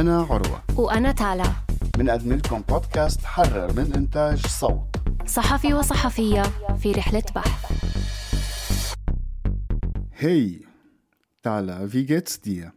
أنا 0.00 0.22
عروة. 0.30 0.62
وأنا 0.76 1.12
تالا. 1.12 1.52
بنقدم 1.98 2.32
لكم 2.32 2.62
بودكاست 2.68 3.20
حرر 3.24 3.72
من 3.72 3.92
إنتاج 3.96 4.46
صوت. 4.46 4.96
صحفي 5.26 5.74
وصحفية 5.74 6.42
في 6.82 6.92
رحلة 6.92 7.22
بحث. 7.34 7.72
هي 10.16 10.60
تعالى 11.42 11.88
في 11.88 12.02
جيتس 12.02 12.36
دي. 12.36 12.70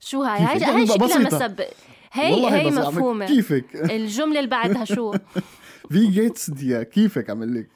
شو 0.00 0.22
هاي؟ 0.22 0.40
هاي 0.40 0.86
شكلها. 0.86 1.18
مسب. 1.18 1.60
هي 2.12 2.50
هي. 2.50 2.70
مفهومة. 2.70 3.26
كيفك؟ 3.26 3.64
الجملة 3.74 4.38
اللي 4.38 4.50
بعدها 4.50 4.84
شو؟ 4.84 5.14
في 5.92 6.06
جيتس 6.06 6.50
دي. 6.50 6.84
كيفك 6.84 7.30
عمل 7.30 7.54
لك؟ 7.54 7.68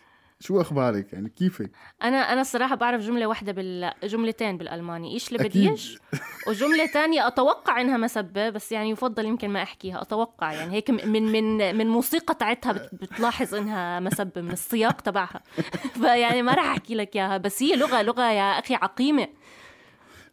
شو 0.46 0.60
أخبارك؟ 0.60 1.12
يعني 1.12 1.28
كيفك؟ 1.28 1.70
أنا 2.02 2.32
أنا 2.32 2.40
الصراحة 2.40 2.74
بعرف 2.74 3.02
جملة 3.02 3.26
واحدة 3.26 3.52
بال 3.52 3.92
جملتين 4.04 4.58
بالألماني. 4.58 5.14
إيش 5.14 5.28
اللي 5.32 5.46
أكيد. 5.46 5.68
بديش 5.68 5.98
وجملة 6.46 6.86
تانية 6.86 7.26
أتوقع 7.26 7.80
إنها 7.80 7.96
مسبة 7.96 8.50
بس 8.50 8.72
يعني 8.72 8.90
يفضل 8.90 9.24
يمكن 9.26 9.48
ما 9.50 9.62
أحكيها. 9.62 10.02
أتوقع 10.02 10.52
يعني 10.52 10.72
هيك 10.74 10.90
من 10.90 11.22
من 11.32 11.76
من 11.76 11.86
موسيقى 11.86 12.34
تاعتها 12.34 12.72
بت- 12.72 12.90
بتلاحظ 12.92 13.54
إنها 13.54 14.00
مسبة 14.00 14.40
من 14.40 14.50
السياق 14.50 15.00
تبعها. 15.00 15.42
فيعني 16.00 16.42
ما 16.42 16.54
راح 16.54 16.64
أحكي 16.66 16.94
لك 16.94 17.16
إياها 17.16 17.36
بس 17.38 17.62
هي 17.62 17.76
لغة 17.76 18.02
لغة 18.02 18.30
يا 18.30 18.58
أخي 18.58 18.74
عقيمة. 18.74 19.28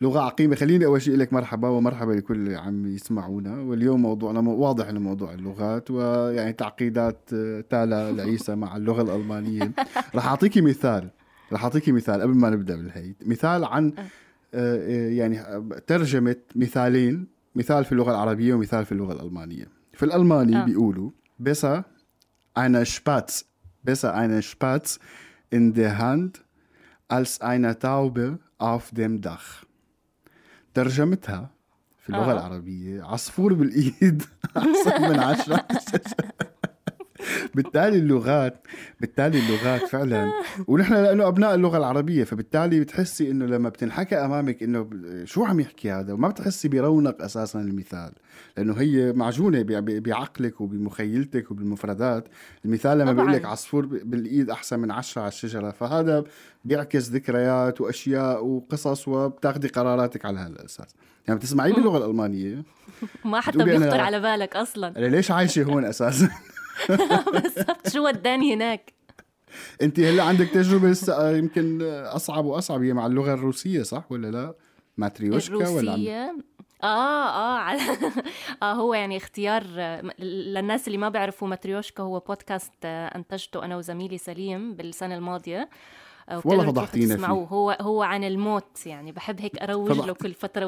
لغة 0.02 0.20
عقيمة. 0.20 0.56
خليني 0.56 0.86
أول 0.86 1.02
شيء 1.02 1.16
لك 1.16 1.34
مرحبا 1.34 1.68
ومرحبا 1.68 2.12
لكل 2.12 2.36
اللي 2.36 2.56
عم 2.56 2.88
يسمعونا. 2.88 3.60
واليوم 3.62 4.02
موضوعنا 4.02 4.42
مو- 4.42 4.56
واضح 4.56 4.88
إنه 4.88 5.00
موضوع 5.00 5.34
اللغات 5.34 5.92
ويعني 5.92 6.54
تعقيدات 6.54 7.30
آه، 7.34 7.62
تالا 7.70 8.10
العيسى 8.10 8.56
مع 8.56 8.78
اللغة 8.78 9.02
الألمانية. 9.02 9.72
رح 10.16 10.28
أعطيكي 10.28 10.62
مثال 10.62 11.10
رح 11.54 11.64
أعطيكي 11.64 11.92
مثال 11.92 12.22
قبل 12.22 12.34
ما 12.36 12.50
نبدأ 12.50 12.76
بالهي 12.76 13.14
مثال 13.26 13.64
عن 13.66 13.94
آه، 13.98 14.04
آه، 14.54 15.10
يعني 15.10 15.40
ترجمة 15.88 16.36
مثالين 16.56 17.28
مثال 17.56 17.86
في 17.86 17.92
اللغة 17.92 18.12
العربية 18.12 18.54
ومثال 18.54 18.86
في 18.86 18.92
اللغة 18.92 19.14
الألمانية. 19.14 19.68
في 19.94 20.04
الألماني 20.06 20.58
آه. 20.58 20.66
بيقولوا 20.66 21.12
besser 21.44 21.82
eine 22.60 22.86
Spatz 22.86 23.46
besser 23.90 24.14
eine 24.14 24.42
Spatz 24.42 25.00
in 25.58 25.74
der 25.74 25.98
Hand 25.98 26.34
als 27.10 27.42
eine 27.42 27.80
Taube 27.80 28.40
auf 28.60 28.92
dem 28.92 29.22
Dach. 29.22 29.64
ترجمتها 30.74 31.50
في 32.04 32.10
اللغة 32.10 32.32
آه. 32.32 32.34
العربية 32.34 33.04
عصفور 33.04 33.54
بالإيد 33.54 34.24
أحسن 34.58 35.02
من 35.02 35.20
عشرة 35.20 35.66
بالتالي 37.56 37.98
اللغات 37.98 38.68
بالتالي 39.02 39.40
اللغات 39.40 39.82
فعلا. 39.82 40.32
ونحن 40.68 40.94
لأنه 40.94 41.28
أبناء 41.28 41.56
اللغة 41.56 41.78
العربية 41.78 42.24
فبالتالي 42.24 42.80
بتحسي 42.80 43.32
إنه 43.32 43.46
لما 43.46 43.70
بتنحكى 43.70 44.16
أمامك 44.16 44.64
إنه 44.64 44.90
شو 45.24 45.46
عم 45.46 45.60
يحكي 45.60 45.92
هذا؟ 45.92 46.14
وما 46.14 46.28
بتحسي 46.28 46.68
برونق 46.68 47.22
أساسا 47.22 47.60
المثال. 47.62 48.12
لأنه 48.58 48.74
هي 48.74 49.14
معجونة 49.14 49.66
بعقلك 49.80 50.62
وبمخيلتك 50.62 51.52
وبالمفردات. 51.52 52.28
المثال 52.66 52.98
لما. 52.98 53.12
بيقول 53.12 53.34
لك 53.34 53.46
عصفور 53.46 53.86
بالإيد 53.86 54.50
أحسن 54.50 54.80
من 54.80 54.92
عشرة 54.92 55.22
على 55.22 55.30
الشجرة 55.30 55.72
فهذا 55.72 56.24
بيعكس 56.66 57.10
ذكريات 57.10 57.82
وأشياء 57.82 58.46
وقصص 58.46 59.08
وبتاخذي 59.08 59.68
قراراتك 59.68 60.26
على 60.26 60.40
هذا 60.40 60.48
الاساس 60.48 60.96
يعني 61.28 61.40
بتسمعيه 61.40 61.74
باللغة 61.74 61.98
الألمانية؟ 61.98 62.64
ما 63.26 63.40
حتى 63.42 63.64
بيخطر 63.64 64.02
على 64.02 64.20
بالك 64.20 64.56
أصلا. 64.56 64.88
أنا 64.98 65.06
ليش 65.06 65.32
عايشة 65.32 65.64
هون 65.64 65.86
أساسا؟ 65.86 66.30
بالضبط. 67.34 67.90
شو 67.90 68.06
وداني 68.08 68.54
هناك؟ 68.54 68.94
انت 69.82 70.00
هلا 70.00 70.24
عندك 70.24 70.48
تجربة 70.50 70.94
س- 70.94 71.10
يمكن 71.10 71.80
أصعب 72.06 72.46
وأصعب. 72.46 72.82
هي 72.84 72.94
مع 72.94 73.06
اللغة 73.06 73.34
الروسية 73.34 73.84
صح 73.84 74.04
ولا 74.12 74.28
لا؟ 74.32 74.54
ماتريوشكا 74.98 75.56
ولا 75.56 75.94
الروسية؟ 75.94 76.36
آه 76.84 76.86
آه 77.28 77.58
على 77.58 77.82
آه 78.64 78.74
هو 78.74 78.94
يعني 78.94 79.18
اختيار 79.18 79.64
آه، 79.78 80.02
للناس 80.20 80.88
اللي 80.88 80.98
ما 80.98 81.10
بيعرفوا 81.10 81.48
ماتريوشكا 81.48 82.04
هو 82.04 82.20
بودكاست 82.20 82.72
آه، 82.86 83.08
أنتجته 83.08 83.66
أنا 83.66 83.78
وزميلي 83.78 84.18
سليم 84.18 84.74
بالسنة 84.74 85.16
الماضية. 85.16 85.70
آه، 86.30 86.42
والله 86.46 86.66
فضحتينا 86.66 87.18
فيه. 87.18 87.26
هو 87.28 87.78
هو 87.82 88.04
عن 88.04 88.24
الموت 88.24 88.86
يعني 88.86 89.12
بحب 89.12 89.42
هيك 89.42 89.62
أروج. 89.62 89.92
له 89.92 90.14
كل 90.14 90.34
فترة 90.34 90.66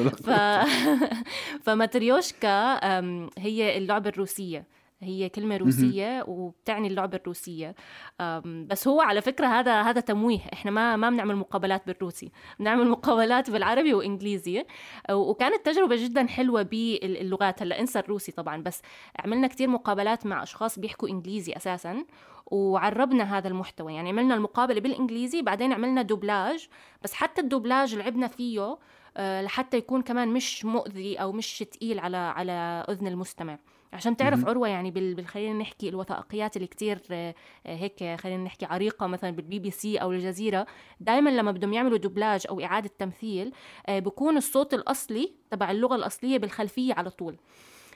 ولا 0.00 0.10
ف... 0.10 0.30
فماتريوشكا 1.66 2.78
هي 3.38 3.78
اللعبة 3.78 4.08
الروسية. 4.10 4.75
هي 5.00 5.28
كلمة 5.28 5.56
روسية 5.56 6.24
وبتعني 6.28 6.88
اللعبة 6.88 7.16
الروسية. 7.16 7.74
بس 8.44 8.88
هو 8.88 9.00
على 9.00 9.20
فكرة 9.20 9.46
هذا 9.46 9.82
هذا 9.82 10.00
تمويه. 10.00 10.40
إحنا 10.52 10.70
ما 10.70 10.96
ما 10.96 11.10
بنعمل 11.10 11.36
مقابلات 11.36 11.86
بالروسي. 11.86 12.32
بنعمل 12.60 12.88
مقابلات 12.88 13.50
بالعربي 13.50 13.94
وإنجليزي. 13.94 14.64
وكانت 15.10 15.66
تجربة 15.66 15.96
جدا 15.96 16.26
حلوة 16.26 16.62
باللغات. 16.62 17.62
هلأ 17.62 17.80
انسى 17.80 17.98
الروسي 17.98 18.32
طبعا 18.32 18.62
بس 18.62 18.82
عملنا 19.24 19.46
كتير 19.46 19.68
مقابلات 19.68 20.26
مع 20.26 20.42
أشخاص 20.42 20.78
بيحكوا 20.78 21.08
إنجليزي 21.08 21.52
أساسا 21.52 22.04
وعربنا 22.46 23.38
هذا 23.38 23.48
المحتوى. 23.48 23.94
يعني 23.94 24.08
عملنا 24.08 24.34
المقابلة 24.34 24.80
بالإنجليزي 24.80 25.42
بعدين 25.42 25.72
عملنا 25.72 26.02
دوبلاج. 26.02 26.68
بس 27.02 27.12
حتى 27.12 27.40
الدوبلاج 27.40 27.94
لعبنا 27.94 28.28
فيه 28.28 28.78
آه، 29.16 29.42
لحتى 29.42 29.76
يكون 29.76 30.02
كمان 30.02 30.28
مش 30.28 30.64
مؤذي 30.64 31.16
أو 31.16 31.32
مش 31.32 31.58
تقيل 31.58 31.98
على 31.98 32.16
على 32.16 32.84
أذن 32.88 33.06
المستمع. 33.06 33.58
عشان 33.92 34.16
تعرف 34.16 34.46
عروة 34.46 34.68
يعني 34.68 34.90
بال 34.90 35.26
خلينا 35.26 35.58
نحكي 35.58 35.88
الوثائقيات 35.88 36.56
اللي 36.56 36.66
كتير 36.66 37.02
آه، 37.10 37.34
هيك 37.66 38.20
خلينا 38.20 38.44
نحكي 38.44 38.66
عريقة 38.66 39.06
مثلا 39.06 39.30
بالبي 39.30 39.58
بي 39.58 39.70
سي 39.70 39.96
أو 39.96 40.12
الجزيرة 40.12 40.66
دائما 41.00 41.30
لما 41.30 41.52
بدهم 41.52 41.72
يعملوا 41.72 41.98
دوبلاج 41.98 42.46
أو 42.48 42.60
إعادة 42.60 42.90
تمثيل 42.98 43.52
آه، 43.86 43.98
بكون 43.98 44.36
الصوت 44.36 44.74
الأصلي 44.74 45.32
تبع 45.50 45.70
اللغة 45.70 45.94
الأصلية 45.94 46.38
بالخلفية 46.38 46.94
على 46.94 47.10
طول. 47.10 47.36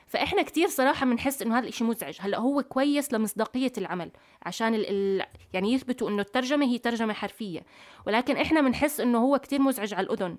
فإحنا 0.06 0.42
كتير 0.42 0.68
صراحة 0.68 1.06
بنحس 1.06 1.42
إنه 1.42 1.58
هذا 1.58 1.64
الإشي 1.64 1.84
مزعج. 1.84 2.16
هلأ 2.20 2.38
هو 2.38 2.62
كويس 2.62 3.12
لمصداقية 3.12 3.72
العمل 3.78 4.10
عشان 4.42 4.74
ال 4.74 4.86
ال 4.88 5.26
يعني 5.52 5.72
يثبتوا 5.72 6.10
إنه 6.10 6.22
الترجمة 6.22 6.66
هي 6.66 6.78
ترجمة 6.78 7.12
حرفية. 7.12 7.64
ولكن 8.06 8.36
إحنا 8.36 8.60
بنحس 8.60 9.00
إنه 9.00 9.18
هو 9.18 9.38
كتير 9.38 9.60
مزعج 9.60 9.94
على 9.94 10.06
الأذن. 10.06 10.36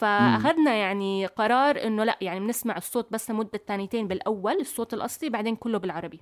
فأخذنا 0.00 0.74
يعني 0.74 1.26
قرار 1.26 1.86
إنه 1.86 2.04
لأ 2.04 2.18
يعني 2.20 2.40
بنسمع 2.40 2.76
الصوت 2.76 3.12
بس 3.12 3.30
لمدة 3.30 3.60
ثانيتين 3.68 4.08
بالأول 4.08 4.60
الصوت 4.60 4.94
الأصلي 4.94 5.30
بعدين 5.30 5.56
كله 5.56 5.78
بالعربي. 5.78 6.20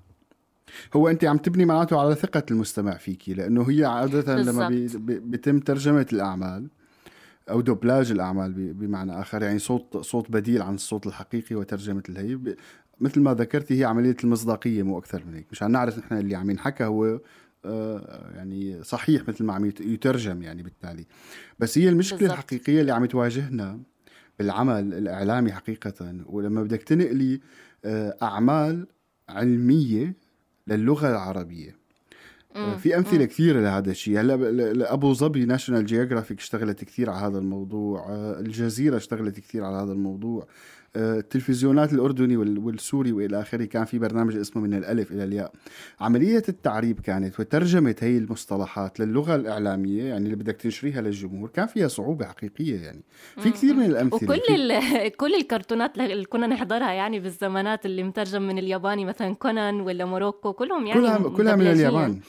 هو 0.96 1.08
أنت 1.08 1.24
عم 1.24 1.36
تبني 1.36 1.64
معناته 1.64 2.00
على 2.00 2.14
ثقة 2.14 2.42
المستمع 2.50 2.96
فيكي 2.96 3.34
لأنه 3.34 3.70
هي 3.70 3.84
عادة 3.84 4.36
لما 4.36 4.68
بي 4.68 4.80
بالضبط. 4.80 5.02
بي 5.02 5.18
بيتم 5.20 5.58
ترجمة 5.58 6.06
الأعمال 6.12 6.68
أو 7.50 7.60
دوبلاج 7.60 8.10
الأعمال 8.10 8.52
بمعنى 8.74 9.20
آخر 9.20 9.42
يعني 9.42 9.58
صوت 9.58 9.96
صوت 9.96 10.30
بديل 10.30 10.62
عن 10.62 10.74
الصوت 10.74 11.06
الحقيقي 11.06 11.56
وترجمة 11.56 12.02
الهي. 12.08 12.38
مثل 13.00 13.20
ما 13.20 13.34
ذكرتي 13.34 13.80
هي 13.80 13.84
عملية 13.84 14.16
المصداقية 14.24 14.82
مو 14.82 14.98
أكثر 14.98 15.22
من 15.26 15.34
هيك. 15.34 15.46
مشان 15.52 15.70
نعرف 15.70 15.98
نحن 15.98 16.18
اللي 16.18 16.36
عم 16.36 16.50
ينحكى 16.50 16.84
هو 16.84 17.20
يعني 18.34 18.82
صحيح 18.82 19.28
مثل 19.28 19.44
ما 19.44 19.52
عم 19.52 19.64
يت- 19.64 19.80
يترجم 19.80 20.42
يعني 20.42 20.62
بالتالي. 20.62 21.06
بس 21.58 21.78
هي 21.78 21.88
المشكلة 21.88 22.18
بالضبط. 22.18 22.38
الحقيقية 22.38 22.80
اللي 22.80 22.92
عم 22.92 23.04
تواجهنا 23.06 23.80
بالعمل 24.38 24.94
الإعلامي 24.94 25.52
حقيقة 25.52 26.14
ولما 26.26 26.62
بدك 26.62 26.82
تنقلي 26.82 27.40
آه، 27.84 28.16
أعمال 28.22 28.86
علمية 29.28 30.14
للغة 30.66 31.10
العربية. 31.10 31.78
في 32.78 32.96
أمثلة 32.96 33.24
كثيرة 33.24 33.60
لهذا 33.60 33.90
الشيء. 33.90 34.20
هلا 34.20 34.92
ابو 34.92 35.12
ظبي 35.14 35.44
National 35.44 35.86
Geographic 35.86 36.38
اشتغلت 36.38 36.84
كثير 36.84 37.10
على 37.10 37.26
هذا 37.26 37.38
الموضوع 37.38 38.06
الجزيرة 38.40 38.96
اشتغلت 38.96 39.40
كثير 39.40 39.64
على 39.64 39.76
هذا 39.76 39.92
الموضوع. 39.92 40.46
التلفزيونات 40.98 41.92
الأردني 41.92 42.36
والسوري 42.36 43.12
وإلى 43.12 43.40
آخره 43.40 43.64
كان 43.64 43.84
في 43.84 43.98
برنامج 43.98 44.36
اسمه 44.36 44.62
من 44.62 44.74
الألف 44.74 45.12
إلى 45.12 45.24
الياء. 45.24 45.52
عملية 46.00 46.42
التعريب 46.48 47.00
كانت 47.00 47.40
وترجمة 47.40 47.96
هي 48.00 48.18
المصطلحات 48.18 49.00
للغة 49.00 49.34
الإعلامية 49.34 50.04
يعني 50.04 50.24
اللي 50.24 50.36
بدك 50.36 50.56
تنشريها 50.56 51.00
للجمهور 51.00 51.48
كان 51.48 51.66
فيها 51.66 51.88
صعوبة 51.88 52.26
حقيقية 52.26 52.80
يعني. 52.80 53.02
في 53.38 53.50
كثير 53.50 53.74
من 53.74 53.84
الأمثلة 53.84 54.36
وكل 54.36 55.10
كل 55.10 55.34
الكرتونات 55.34 55.98
اللي 55.98 56.24
كنا 56.24 56.46
نحضرها 56.46 56.92
يعني 56.92 57.20
بالزمانات 57.20 57.86
اللي 57.86 58.02
مترجم 58.02 58.42
من 58.42 58.58
الياباني 58.58 59.04
مثلا 59.04 59.34
كونان 59.34 59.80
ولا 59.80 60.04
موروكو 60.04 60.52
كلهم 60.52 60.86
يعني 60.86 61.00
كلها 61.00 61.18
كلها 61.18 61.56
من 61.56 61.66
اليابان. 61.66 62.20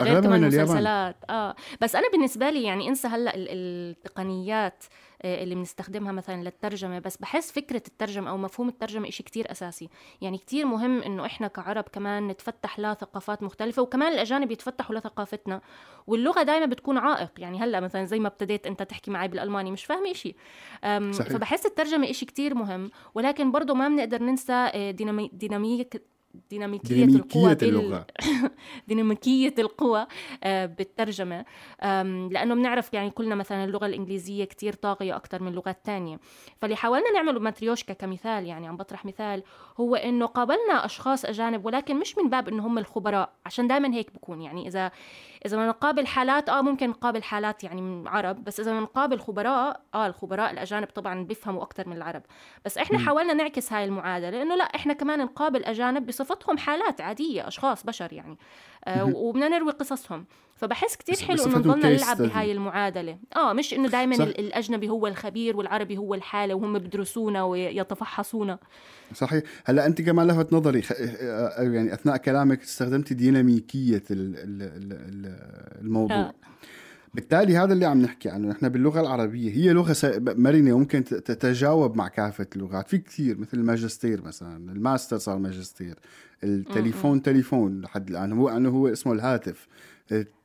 غير 0.00 0.20
كمان 0.20 0.44
المسلسلات 0.44 1.16
آه. 1.30 1.54
بس 1.80 1.96
أنا 1.96 2.10
بالنسبة 2.12 2.50
لي 2.50 2.62
يعني 2.62 2.88
أنسى 2.88 3.08
هلأ 3.08 3.32
التقنيات 3.36 4.84
اللي 5.24 5.54
بنستخدمها 5.54 6.12
مثلا 6.12 6.42
للترجمة 6.42 6.98
بس 6.98 7.16
بحس 7.16 7.52
فكرة 7.52 7.82
الترجمة 7.88 8.30
أو 8.30 8.36
مفهوم 8.36 8.68
الترجمة 8.68 9.08
إشي 9.08 9.22
كتير 9.22 9.50
أساسي. 9.50 9.88
يعني 10.20 10.38
كتير 10.38 10.66
مهم 10.66 11.02
إنه 11.02 11.26
إحنا 11.26 11.48
كعرب 11.48 11.84
كمان 11.84 12.28
نتفتح 12.28 12.80
لثقافات 12.80 13.42
مختلفة 13.42 13.82
وكمان 13.82 14.12
الأجانب 14.12 14.50
يتفتحوا 14.50 14.96
لثقافتنا. 14.96 15.60
واللغة 16.06 16.42
دائما 16.42 16.66
بتكون 16.66 16.98
عائق. 16.98 17.30
يعني 17.38 17.58
هلأ 17.58 17.80
مثلا 17.80 18.04
زي 18.04 18.18
ما 18.18 18.28
ابتديت 18.28 18.66
أنت 18.66 18.82
تحكي 18.82 19.10
معي 19.10 19.28
بالألماني 19.28 19.70
مش 19.70 19.84
فاهمة 19.84 20.10
إشي. 20.10 20.34
صحيح. 21.12 21.32
فبحس 21.32 21.66
الترجمة 21.66 22.10
إشي 22.10 22.26
كتير 22.26 22.54
مهم. 22.54 22.90
ولكن 23.14 23.52
برضه 23.52 23.74
ما 23.74 23.88
بنقدر 23.88 24.22
ننسى 24.22 24.52
آه، 24.52 24.90
دينامي... 24.90 25.30
دينامية 25.32 25.88
ديناميكية, 26.50 26.94
ديناميكية 26.94 27.46
القوى 27.46 27.52
اللغة. 27.62 28.06
ديناميكية 28.88 29.54
القوى 29.58 30.06
آه، 30.44 30.66
بالترجمة. 30.66 31.44
لأنه 32.30 32.54
بنعرف 32.54 32.94
يعني 32.94 33.10
كلنا 33.10 33.34
مثلا 33.34 33.64
اللغة 33.64 33.86
الإنجليزية 33.86 34.44
كتير 34.44 34.72
طاغية 34.72 35.16
أكثر 35.16 35.42
من 35.42 35.52
لغات 35.52 35.84
تانية 35.84 36.20
فاللي 36.60 36.76
حاولنا 36.76 37.10
نعمله 37.10 37.40
ماتريوشكا 37.40 37.94
كمثال 37.94 38.46
يعني 38.46 38.68
عم 38.68 38.76
بطرح 38.76 39.04
مثال 39.04 39.42
هو 39.80 39.94
إنه 39.94 40.26
قابلنا 40.26 40.84
أشخاص 40.84 41.24
أجانب 41.24 41.66
ولكن 41.66 41.96
مش 41.96 42.18
من 42.18 42.30
باب 42.30 42.48
إنه 42.48 42.66
هم 42.66 42.78
الخبراء 42.78 43.32
عشان 43.46 43.66
دائما 43.66 43.94
هيك 43.94 44.14
بكون. 44.14 44.42
يعني 44.42 44.68
إذا 44.68 44.90
إذا 45.46 45.56
بدنا 45.56 45.68
نقابل 45.68 46.06
حالات 46.06 46.48
آه 46.48 46.62
ممكن 46.62 46.90
نقابل 46.90 47.22
حالات 47.22 47.64
يعني 47.64 47.80
من 47.80 48.08
عرب 48.08 48.44
بس 48.44 48.60
إذا 48.60 48.80
نقابل 48.80 49.18
خبراء 49.20 49.80
آه 49.94 50.06
الخبراء 50.06 50.50
الأجانب 50.50 50.86
طبعا 50.86 51.24
بيفهموا 51.24 51.62
أكثر 51.62 51.88
من 51.88 51.96
العرب. 51.96 52.22
بس 52.64 52.78
إحنا 52.78 52.98
م. 52.98 53.06
حاولنا 53.06 53.34
نعكس 53.34 53.72
هاي 53.72 53.84
المعادلة 53.84 54.42
إنه 54.42 54.54
لا 54.54 54.64
إحنا 54.64 54.92
كمان 54.92 55.18
نقابل 55.18 55.64
أجانب 55.64 56.06
بصفتهم 56.06 56.58
حالات 56.58 57.00
عادية 57.00 57.48
أشخاص 57.48 57.84
بشر 57.86 58.12
يعني. 58.12 58.38
آه 58.84 59.04
وبدنا 59.04 59.48
نروي 59.48 59.72
قصصهم. 59.72 60.26
فبحس 60.56 60.96
كتير 60.96 61.16
حلو 61.16 61.44
إنه 61.44 61.58
نضلنا 61.58 61.94
نلعب 61.94 62.16
بهاي 62.16 62.52
المعادلة. 62.52 63.18
آه 63.36 63.52
مش 63.52 63.74
إنه 63.74 63.88
دائما 63.88 64.14
الأجنبي 64.14 64.88
هو 64.88 65.06
الخبير 65.06 65.56
والعربي 65.56 65.96
هو 65.96 66.14
الحالة 66.14 66.54
وهم 66.54 66.78
بدرسونا 66.78 67.44
ويتفحصونا. 67.44 68.58
صحيح. 69.14 69.42
هلأ 69.64 69.86
أنت 69.86 70.02
كمان 70.02 70.26
لفت 70.26 70.52
نظري 70.52 70.82
خ... 70.82 70.92
آه، 70.92 71.62
يعني 71.62 71.94
أثناء 71.94 72.16
كلامك 72.16 72.62
استخدمتي 72.62 73.14
ديناميكية 73.14 74.02
الموضوع. 75.80 76.16
آه. 76.16 76.34
بالتالي 77.14 77.56
هذا 77.56 77.72
اللي 77.72 77.86
عم 77.86 78.02
نحكي 78.02 78.28
عنه 78.28 78.48
نحن 78.48 78.68
باللغة 78.68 79.00
العربية 79.00 79.50
هي 79.52 79.72
لغة 79.72 79.96
مرنة 80.18 80.72
وممكن 80.72 81.04
تتجاوب 81.04 81.96
مع 81.96 82.08
كافة 82.08 82.46
اللغات. 82.56 82.88
في 82.88 82.98
كثير 82.98 83.38
مثل 83.38 83.58
الماجستير 83.58 84.22
مثلا 84.24 84.72
الماستر 84.72 85.18
صار 85.18 85.38
ماجستير 85.38 85.94
التليفون 86.44 87.22
تليفون 87.22 87.80
لحد 87.80 88.10
الآن 88.10 88.32
هو 88.32 88.48
انه 88.48 88.68
هو 88.68 88.88
اسمه 88.88 89.12
الهاتف. 89.12 89.66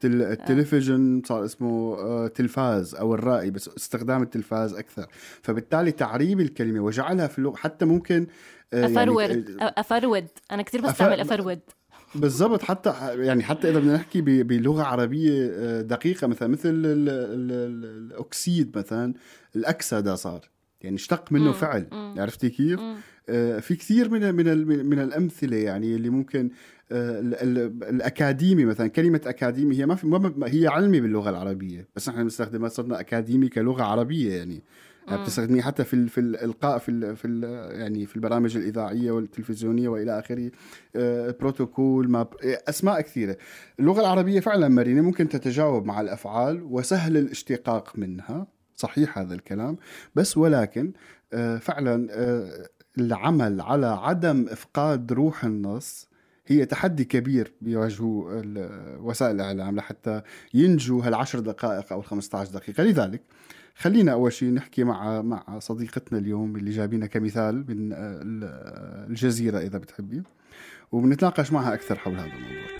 التلفزيون 0.03 1.21
صار 1.25 1.45
اسمه 1.45 1.97
آه، 1.99 2.27
تلفاز 2.27 2.95
أو 2.95 3.13
الرائي 3.13 3.51
بس 3.51 3.69
استخدام 3.77 4.21
التلفاز 4.21 4.73
أكثر. 4.73 5.07
فبالتالي 5.41 5.91
تعريب 5.91 6.39
الكلمة 6.39 6.79
وجعلها 6.79 7.27
في 7.27 7.39
اللغة 7.39 7.55
حتى 7.55 7.85
ممكن 7.85 8.27
آه، 8.73 8.85
افرود 8.85 9.49
يعني 9.49 9.73
افرود 9.77 10.27
أنا 10.51 10.61
كثير 10.61 10.81
بستعمل 10.81 11.19
افرود 11.19 11.59
بالضبط. 12.15 12.63
حتى 12.63 12.93
يعني 13.25 13.43
حتى 13.43 13.69
إذا 13.69 13.79
بدنا 13.79 13.95
نحكي 13.95 14.21
بلغة 14.21 14.83
عربية 14.83 15.51
آه، 15.53 15.81
دقيقة 15.81 16.27
مثلا 16.27 16.47
مثل 16.47 16.69
الأكسيد 16.85 18.77
مثلا 18.77 19.13
الأكسدة 19.55 20.15
صار. 20.15 20.49
يعني 20.81 20.95
اشتق 20.95 21.31
منه 21.31 21.51
فعل. 21.51 21.87
عرفتي 21.91 22.49
كيف؟ 22.49 22.79
آه 23.29 23.59
في 23.59 23.75
كثير 23.75 24.09
من 24.09 24.35
من 24.35 24.85
من 24.85 24.99
الأمثلة 24.99 25.57
يعني 25.57 25.95
اللي 25.95 26.09
ممكن 26.09 26.49
آه 26.91 27.19
الأكاديمي 27.89 28.65
مثلا 28.65 28.87
كلمة 28.87 29.21
أكاديمي 29.25 29.77
هي 29.77 29.85
ما 29.85 29.95
في 29.95 30.07
ما 30.07 30.47
هي 30.47 30.67
علمي 30.67 31.01
باللغة 31.01 31.29
العربية 31.29 31.87
بس 31.95 32.09
نحن 32.09 32.23
بنستخدمها 32.23 32.69
صرنا 32.69 32.99
أكاديمي 32.99 33.47
كلغة 33.49 33.83
عربية 33.83 34.35
يعني. 34.35 34.63
يعني 35.07 35.21
بتستخدميه 35.23 35.61
حتى 35.61 35.83
في 35.83 36.07
في 36.07 36.19
الإلقاء 36.19 36.77
في 36.77 37.15
في 37.15 37.41
يعني 37.71 38.05
في 38.05 38.15
البرامج 38.15 38.57
الإذاعية 38.57 39.11
والتلفزيونية 39.11 39.89
وإلى 39.89 40.19
آخره. 40.19 40.51
آه، 40.95 41.35
بروتوكول 41.39 42.09
ما 42.09 42.27
أسماء 42.43 43.01
كثيرة. 43.01 43.37
اللغة 43.79 44.01
العربية 44.01 44.39
فعلا 44.39 44.67
مرنه 44.67 45.01
ممكن 45.01 45.29
تتجاوب 45.29 45.85
مع 45.85 46.01
الأفعال 46.01 46.63
وسهل 46.63 47.17
الاشتقاق 47.17 47.93
منها. 47.99 48.47
صحيح 48.79 49.17
هذا 49.17 49.35
الكلام 49.35 49.77
بس 50.15 50.37
ولكن 50.37 50.91
آه، 51.33 51.57
فعلا 51.57 52.07
آه، 52.11 52.69
العمل 52.97 53.61
على 53.61 53.85
عدم 53.87 54.47
إفقاد 54.49 55.13
روح 55.13 55.45
النص 55.45 56.09
هي 56.47 56.65
تحدي 56.65 57.03
كبير 57.05 57.53
بيواجهه 57.61 58.41
وسائل 58.99 59.35
الإعلام 59.35 59.75
لحتى 59.75 60.21
ينجوا 60.53 61.03
هالعشر 61.03 61.39
دقائق 61.39 61.93
أو 61.93 61.99
ال 61.99 62.05
15 62.05 62.51
دقيقة. 62.51 62.83
لذلك 62.83 63.21
خلينا 63.75 64.11
أول 64.11 64.33
شيء 64.33 64.53
نحكي 64.53 64.83
مع 64.83 65.21
مع 65.21 65.59
صديقتنا 65.59 66.19
اليوم 66.19 66.55
اللي 66.55 66.71
جايبينها 66.71 67.07
كمثال 67.07 67.55
من 67.55 67.93
الجزيرة 69.09 69.59
إذا 69.59 69.77
بتحبي 69.77 70.23
وبنتناقش 70.91 71.51
معها 71.51 71.73
أكثر 71.73 71.95
حول 71.95 72.13
هذا 72.13 72.25
الموضوع. 72.25 72.79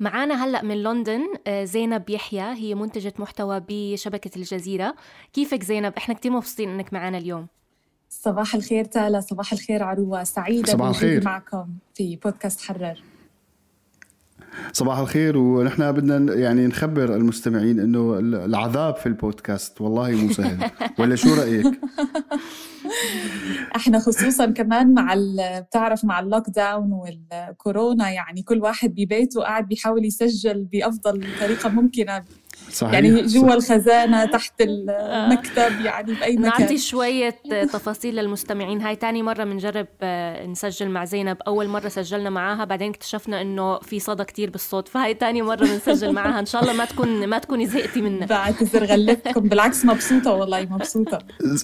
معانا 0.00 0.44
هلأ 0.44 0.62
من 0.62 0.82
لندن 0.82 1.22
آه، 1.46 1.64
زينب 1.64 2.10
يحيى 2.10 2.42
هي 2.42 2.74
منتجة 2.74 3.14
محتوى 3.18 3.62
بشبكة 3.68 4.30
الجزيرة. 4.36 4.94
كيفك 5.32 5.62
زينب؟ 5.62 5.92
إحنا 5.96 6.14
كتير 6.14 6.32
مبسوطين 6.32 6.68
إنك 6.68 6.92
معنا 6.92 7.18
اليوم. 7.18 7.46
صباح 8.10 8.54
الخير 8.54 8.84
تالا 8.84 9.20
صباح 9.20 9.52
الخير 9.52 9.82
عروة. 9.82 10.24
سعيدة 10.24 10.72
صباح 10.72 10.88
الخير. 10.88 11.24
معكم 11.24 11.68
في 11.94 12.16
بودكاست 12.16 12.60
حرر. 12.60 13.02
صباح 14.72 14.98
الخير 14.98 15.38
ونحن 15.38 15.92
بدنا 15.92 16.34
يعني 16.34 16.66
نخبر 16.66 17.14
المستمعين 17.14 17.80
إنه 17.80 18.18
العذاب 18.18 18.96
في 18.96 19.06
البودكاست 19.06 19.80
والله 19.80 20.10
مو 20.10 20.32
سهل 20.32 20.70
ولا 20.98 21.16
شو 21.16 21.34
رأيك؟ 21.34 21.66
إحنا 23.76 23.98
خصوصا 23.98 24.46
كمان 24.46 24.94
مع 24.94 25.14
بتعرف 25.60 26.04
مع 26.04 26.20
ال 26.20 26.50
lockdown 26.50 26.92
والكورونا 26.92 28.10
يعني 28.10 28.42
كل 28.42 28.60
واحد 28.60 28.90
ببيته 28.90 29.42
قاعد 29.42 29.68
بيحاول 29.68 30.04
يسجل 30.04 30.64
بأفضل 30.64 31.24
طريقة 31.40 31.68
ممكنة 31.68 32.24
صحيح. 32.72 32.92
يعني 32.92 33.22
جوا 33.22 33.54
الخزانة 33.54 34.24
تحت 34.24 34.52
المكتب 34.60 35.80
يعني 35.84 36.14
بأي 36.14 36.36
مكان. 36.36 36.60
نعطي 36.60 36.78
شوية 36.78 37.34
تفاصيل 37.72 38.16
للمستمعين. 38.16 38.80
هاي 38.82 38.96
تاني 38.96 39.22
مرة 39.22 39.44
بنجرب 39.44 39.86
آه، 40.02 40.46
نسجل 40.46 40.90
مع 40.90 41.04
زينب. 41.04 41.36
أول 41.46 41.68
مرة 41.68 41.88
سجلنا 41.88 42.30
معاها 42.30 42.64
بعدين 42.64 42.90
اكتشفنا 42.90 43.42
إنه 43.42 43.78
في 43.78 44.00
صدى 44.00 44.24
كتير 44.24 44.50
بالصوت. 44.50 44.88
فهاي 44.88 45.14
تاني 45.14 45.42
مرة 45.42 45.56
بنسجل 45.56 46.12
معاها. 46.12 46.38
إن 46.38 46.46
شاء 46.46 46.62
الله 46.62 46.72
ما 46.72 46.84
تكون 46.84 47.26
ما 47.26 47.38
تكوني 47.38 47.66
زهقتي 47.66 48.00
منا 48.00 48.26
بعتذر 48.26 48.84
غلبتكم. 48.84 49.40
بالعكس 49.40 49.84
مبسوطة 49.84 50.32
والله 50.32 50.66
مبسوطة. 50.70 51.18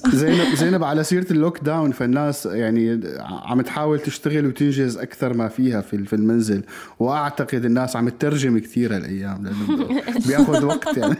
زينب 0.08 0.54
زينب 0.54 0.84
على 0.84 1.04
سيرة 1.04 1.26
ال 1.30 1.58
lockdown 1.58 1.92
فالناس 1.92 2.46
يعني 2.46 3.00
عم 3.20 3.61
تحاول 3.61 4.00
تشتغل 4.00 4.46
وتنجز 4.46 4.99
أكثر 4.99 5.34
ما 5.34 5.49
فيها 5.49 5.80
في 5.80 6.12
المنزل. 6.12 6.62
وأعتقد 6.99 7.64
الناس 7.64 7.96
عم 7.96 8.08
تترجم 8.08 8.58
كثير 8.58 8.96
هالأيام 8.96 9.44
لأنه 9.44 10.02
بياخذ 10.28 10.64
وقت 10.64 10.93
يعني. 10.96 11.14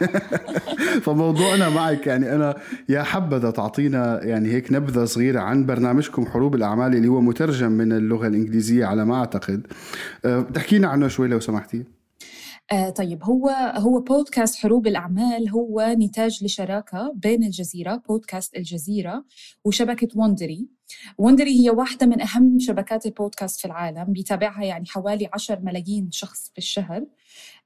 فموضوعنا 1.05 1.69
معك 1.69 2.07
يعني 2.07 2.35
أنا 2.35 2.55
يا 2.89 3.03
حبذا 3.03 3.51
تعطينا 3.51 4.25
يعني 4.25 4.53
هيك 4.53 4.73
نبذة 4.73 5.05
صغيرة 5.05 5.41
عن 5.41 5.67
برنامجكم 5.67 6.27
حروب 6.27 6.55
الأعمال 6.55 6.95
اللي 6.95 7.09
هو 7.09 7.21
مترجم 7.21 7.73
من 7.73 7.93
اللغة 7.93 8.27
الإنجليزية 8.27 8.85
على 8.85 9.05
ما 9.05 9.15
أعتقد. 9.15 9.67
أه، 10.25 10.41
تحكينا 10.41 10.89
عنه 10.89 11.09
شوي 11.09 11.29
لو 11.29 11.41
سمحتي. 11.41 11.85
آه 12.73 12.91
طيب 12.91 13.25
هو 13.25 13.49
هو 13.77 14.01
بودكاست 14.01 14.57
حروب 14.57 14.87
الأعمال 14.87 15.49
هو 15.51 15.95
نتاج 15.99 16.45
لشراكة 16.45 17.13
بين 17.17 17.45
الجزيرة 17.45 18.03
بودكاست 18.09 18.57
الجزيرة 18.57 19.25
وشبكة 19.65 20.09
Wondery 20.15 20.69
Wondery 21.19 21.61
هي 21.61 21.71
واحدة 21.71 22.07
من 22.07 22.21
أهم 22.21 22.59
شبكات 22.59 23.07
البودكاست 23.07 23.61
في 23.61 23.65
العالم 23.65 24.05
بيتابعها 24.05 24.65
يعني 24.65 24.87
حوالي 24.87 25.29
10 25.33 25.61
ملايين 25.61 26.11
شخص 26.11 26.51
في 26.53 26.59
الشهر. 26.59 27.05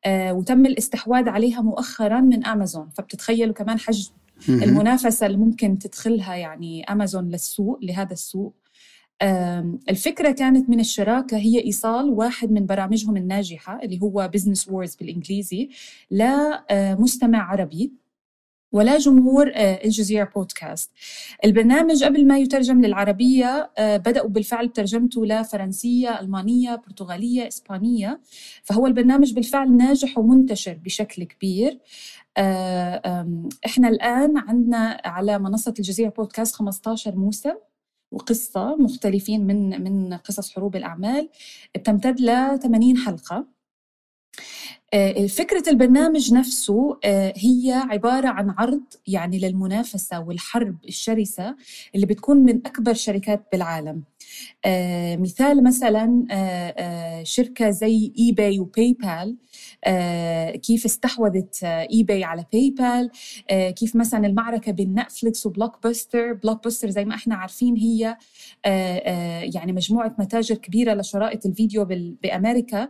وتم 0.07 0.67
الاستحواذ 0.67 1.28
عليها 1.28 1.62
مؤخرا 1.62 2.21
من 2.21 2.47
أمازون. 2.47 2.88
فبتتخيلوا 2.88 3.55
كمان 3.55 3.78
حجم 3.78 4.12
المنافسة 4.49 5.26
اللي 5.26 5.38
ممكن 5.38 5.78
تدخلها 5.78 6.35
يعني 6.35 6.85
أمازون 6.85 7.28
للسوق 7.28 7.78
لهذا 7.83 8.12
السوق. 8.12 8.55
الفكرة 9.90 10.31
كانت 10.31 10.71
من 10.71 10.81
الشراكة 10.81 11.37
هي 11.37 11.64
إيصال 11.64 12.11
واحد 12.11 12.52
من 12.52 12.67
برامجهم 12.67 13.17
الناجحة 13.17 13.83
اللي 13.83 14.00
هو 14.02 14.31
Business 14.35 14.69
Wars 14.69 14.95
بالإنجليزي 14.95 15.69
لمستمع 16.11 17.50
عربي. 17.50 17.93
ولا 18.73 18.99
جمهور 18.99 19.53
آه، 19.55 19.85
الجزيرة 19.85 20.25
بودكاست. 20.35 20.91
البرنامج 21.45 22.05
قبل 22.05 22.27
ما 22.27 22.39
يترجم 22.39 22.81
للعربية 22.81 23.71
آه، 23.79 23.97
بدأوا 23.97 24.29
بالفعل 24.29 24.69
ترجمته 24.69 25.27
لفرنسية 25.27 26.21
ألمانية 26.21 26.75
برتغالية 26.87 27.49
إسبانية. 27.49 28.21
فهو 28.65 28.87
البرنامج 28.87 29.35
بالفعل 29.35 29.77
ناجح 29.77 30.19
ومنتشر 30.19 30.73
بشكل 30.85 31.25
كبير. 31.25 31.79
آه، 32.37 33.49
إحنا 33.67 33.89
الآن 33.89 34.39
عندنا 34.39 35.01
على 35.05 35.39
منصة 35.39 35.75
الجزيرة 35.79 36.09
بودكاست 36.09 36.55
15 36.55 37.17
موسم 37.17 37.55
وقصة 38.13 38.77
مختلفين 38.77 39.47
من 39.47 39.83
من 39.85 40.15
قصص 40.15 40.55
حروب 40.55 40.77
الأعمال. 40.77 41.29
بتمتد 41.75 42.21
ل 42.21 42.59
80 42.59 42.97
حلقة. 42.97 43.58
فكرة 45.28 45.71
البرنامج 45.71 46.35
نفسه 46.35 46.99
آه، 47.04 47.33
هي 47.37 47.73
عبارة 47.73 48.28
عن 48.28 48.54
عرض 48.59 48.83
يعني 49.07 49.38
للمنافسة 49.38 50.21
والحرب 50.21 50.76
الشرسة 50.88 51.57
اللي 51.95 52.07
بتكون 52.07 52.37
من 52.37 52.57
أكبر 52.66 52.95
شركات 52.95 53.42
بالعالم. 53.52 53.97
آه، 53.97 54.18
مثال 55.17 55.65
مثلا 55.65 56.25
شركة 57.23 57.71
زي 57.71 58.13
eBay 58.19 58.97
و 59.00 59.06
PayPal 59.06 59.37
كيف 60.61 60.85
استحوذت 60.85 61.65
eBay 61.65 62.25
على 62.25 62.45
PayPal 62.53 63.11
كيف 63.73 63.97
مثلا 63.97 64.27
المعركة 64.27 64.73
بين 64.73 65.01
نتفليكس 65.01 65.47
و 65.47 65.83
Blockbuster 65.83 66.33
Blockbuster 66.33 66.91
زي 66.91 67.05
ما 67.05 67.15
إحنا 67.15 67.35
عارفين 67.35 67.77
هي 67.77 68.17
يعني 69.55 69.73
مجموعة 69.73 70.17
متاجر 70.19 70.55
كبيرة 70.55 70.95
لشرائط 70.95 71.47
الفيديو 71.47 71.85
بأمريكا. 72.23 72.89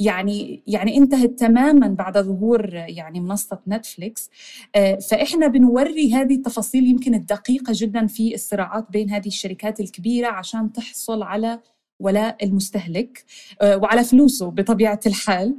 يعني 0.00 0.62
يعني 0.66 0.96
انتهت 0.96 1.38
تماما 1.38 1.88
بعد 1.88 2.18
ظهور 2.18 2.74
يعني 2.74 3.20
منصة 3.20 3.58
نتفليكس 3.68 4.30
آه، 4.76 4.94
فإحنا 4.94 5.46
بنوري 5.46 6.14
هذه 6.14 6.34
التفاصيل 6.34 6.84
يمكن 6.84 7.14
الدقيقة 7.14 7.72
جدا 7.76 8.06
في 8.06 8.34
الصراعات 8.34 8.90
بين 8.90 9.10
هذه 9.10 9.26
الشركات 9.26 9.80
الكبيرة 9.80 10.28
عشان 10.28 10.72
تحصل 10.80 11.22
على 11.22 11.60
ولاء 12.00 12.44
المستهلك 12.44 13.24
آه، 13.60 13.76
وعلى 13.76 14.04
فلوسه 14.04 14.50
بطبيعة 14.50 15.00
الحال. 15.06 15.56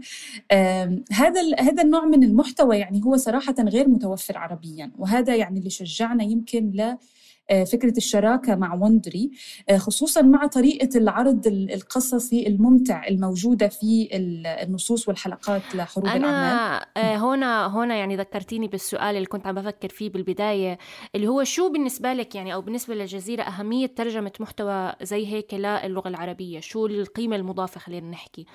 هذا 1.12 1.42
هذا 1.60 1.84
النوع 1.84 2.06
من 2.06 2.24
المحتوى 2.24 2.78
يعني 2.78 3.04
هو 3.06 3.18
صراحة 3.18 3.56
غير 3.60 3.90
متوفر 3.90 4.38
عربيا 4.38 4.92
وهذا 4.98 5.36
يعني 5.36 5.60
اللي 5.60 5.70
شجعنا 5.70 6.24
يمكن 6.24 6.72
ل 6.72 6.98
فكرة 7.52 7.94
الشراكة 7.98 8.56
مع 8.56 8.74
وندري 8.74 9.32
آه، 9.70 9.78
خصوصا 9.78 10.22
مع 10.22 10.48
طريقة 10.48 10.98
العرض 10.98 11.48
القصصي 11.48 12.48
الممتع 12.48 13.08
الموجودة 13.08 13.68
في 13.68 14.10
النصوص 14.64 15.08
والحلقات 15.08 15.76
لحروب 15.76 16.06
أنا 16.06 16.18
الأعمال. 16.18 16.86
آه، 16.98 17.16
هنا 17.18 17.68
هنا 17.68 17.96
يعني 17.96 18.16
ذكرتيني 18.16 18.68
بالسؤال 18.68 19.16
اللي 19.16 19.26
كنت 19.26 19.48
عم 19.48 19.56
بفكر 19.56 19.90
فيه 19.90 20.10
بالبداية 20.10 20.78
اللي 21.16 21.28
هو 21.28 21.44
شو 21.44 21.70
بالنسبة 21.70 22.14
لك 22.14 22.36
يعني 22.36 22.54
أو 22.54 22.62
بالنسبة 22.62 22.96
للجزيرة 22.96 23.44
أهمية 23.44 23.88
ترجمة 23.88 24.32
محتوى 24.40 24.94
زي 25.02 25.28
هيك 25.28 25.54
للغة 25.54 26.08
العربية؟ 26.08 26.60
شو 26.60 26.86
القيمة 26.86 27.36
المضافة 27.36 27.80
خلينا 27.80 28.10
نحكي؟ 28.10 28.42
آه، 28.42 28.46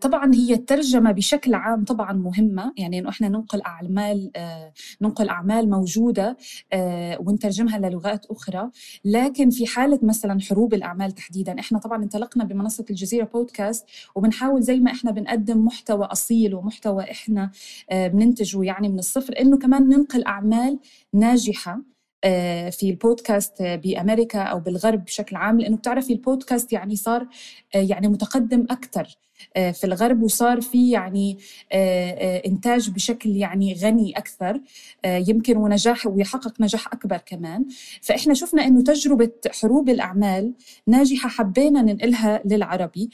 طبعا 0.00 0.34
هي 0.34 0.54
الترجمة 0.54 1.12
بشكل 1.12 1.54
عام 1.54 1.84
طبعا 1.84 2.12
مهمة 2.12 2.72
يعني 2.76 2.98
إنه 2.98 3.08
إحنا 3.08 3.28
ننقل 3.28 3.62
أعمال 3.62 4.30
آه، 4.36 4.72
ننقل 5.02 5.28
أعمال 5.28 5.70
موجودة 5.70 6.36
آه، 6.72 7.18
ونترجمها 7.20 7.78
للغات 7.78 8.26
أخرى. 8.26 8.70
لكن 9.04 9.50
في 9.50 9.66
حالة 9.66 9.98
مثلا 10.02 10.40
حروب 10.40 10.74
الأعمال 10.74 11.12
تحديدا 11.12 11.60
إحنا 11.60 11.78
طبعا 11.78 12.02
انطلقنا 12.02 12.44
بمنصة 12.44 12.84
الجزيرة 12.90 13.24
بودكاست 13.24 13.86
وبنحاول 14.14 14.62
زي 14.62 14.80
ما 14.80 14.90
إحنا 14.92 15.10
بنقدم 15.10 15.64
محتوى 15.64 16.04
أصيل 16.04 16.54
ومحتوى 16.54 17.10
إحنا 17.10 17.50
بننتجه 17.92 18.62
يعني 18.64 18.88
من 18.88 18.98
الصفر 18.98 19.34
إنه 19.40 19.58
كمان 19.58 19.88
ننقل 19.88 20.24
أعمال 20.24 20.78
ناجحة. 21.12 21.72
آه، 21.72 21.91
في 22.70 22.90
البودكاست 22.90 23.62
بأمريكا 23.62 24.42
أو 24.42 24.60
بالغرب 24.60 25.04
بشكل 25.04 25.36
عام 25.36 25.60
لأنه 25.60 25.76
بتعرفي 25.76 26.12
البودكاست 26.12 26.72
يعني 26.72 26.96
صار 26.96 27.26
آه، 27.74 27.78
يعني 27.78 28.08
متقدم 28.08 28.66
أكثر 28.70 29.18
آه، 29.56 29.70
في 29.70 29.84
الغرب 29.84 30.22
وصار 30.22 30.60
في 30.60 30.90
يعني 30.90 31.38
إنتاج 32.46 32.90
بشكل 32.90 33.30
يعني 33.30 33.74
غني 33.74 34.12
أكثر 34.18 34.60
يمكن 35.04 35.56
ونجاح 35.56 36.06
ويحقق 36.06 36.60
نجاح 36.60 36.86
أكبر 36.86 37.16
كمان. 37.16 37.64
فإحنا 38.02 38.34
شفنا 38.34 38.66
إنه 38.66 38.82
تجربة 38.82 39.30
حروب 39.62 39.88
الأعمال 39.88 40.54
ناجحة 40.86 41.28
حبينا 41.28 41.82
ننقلها 41.82 42.42
للعربي 42.44 43.10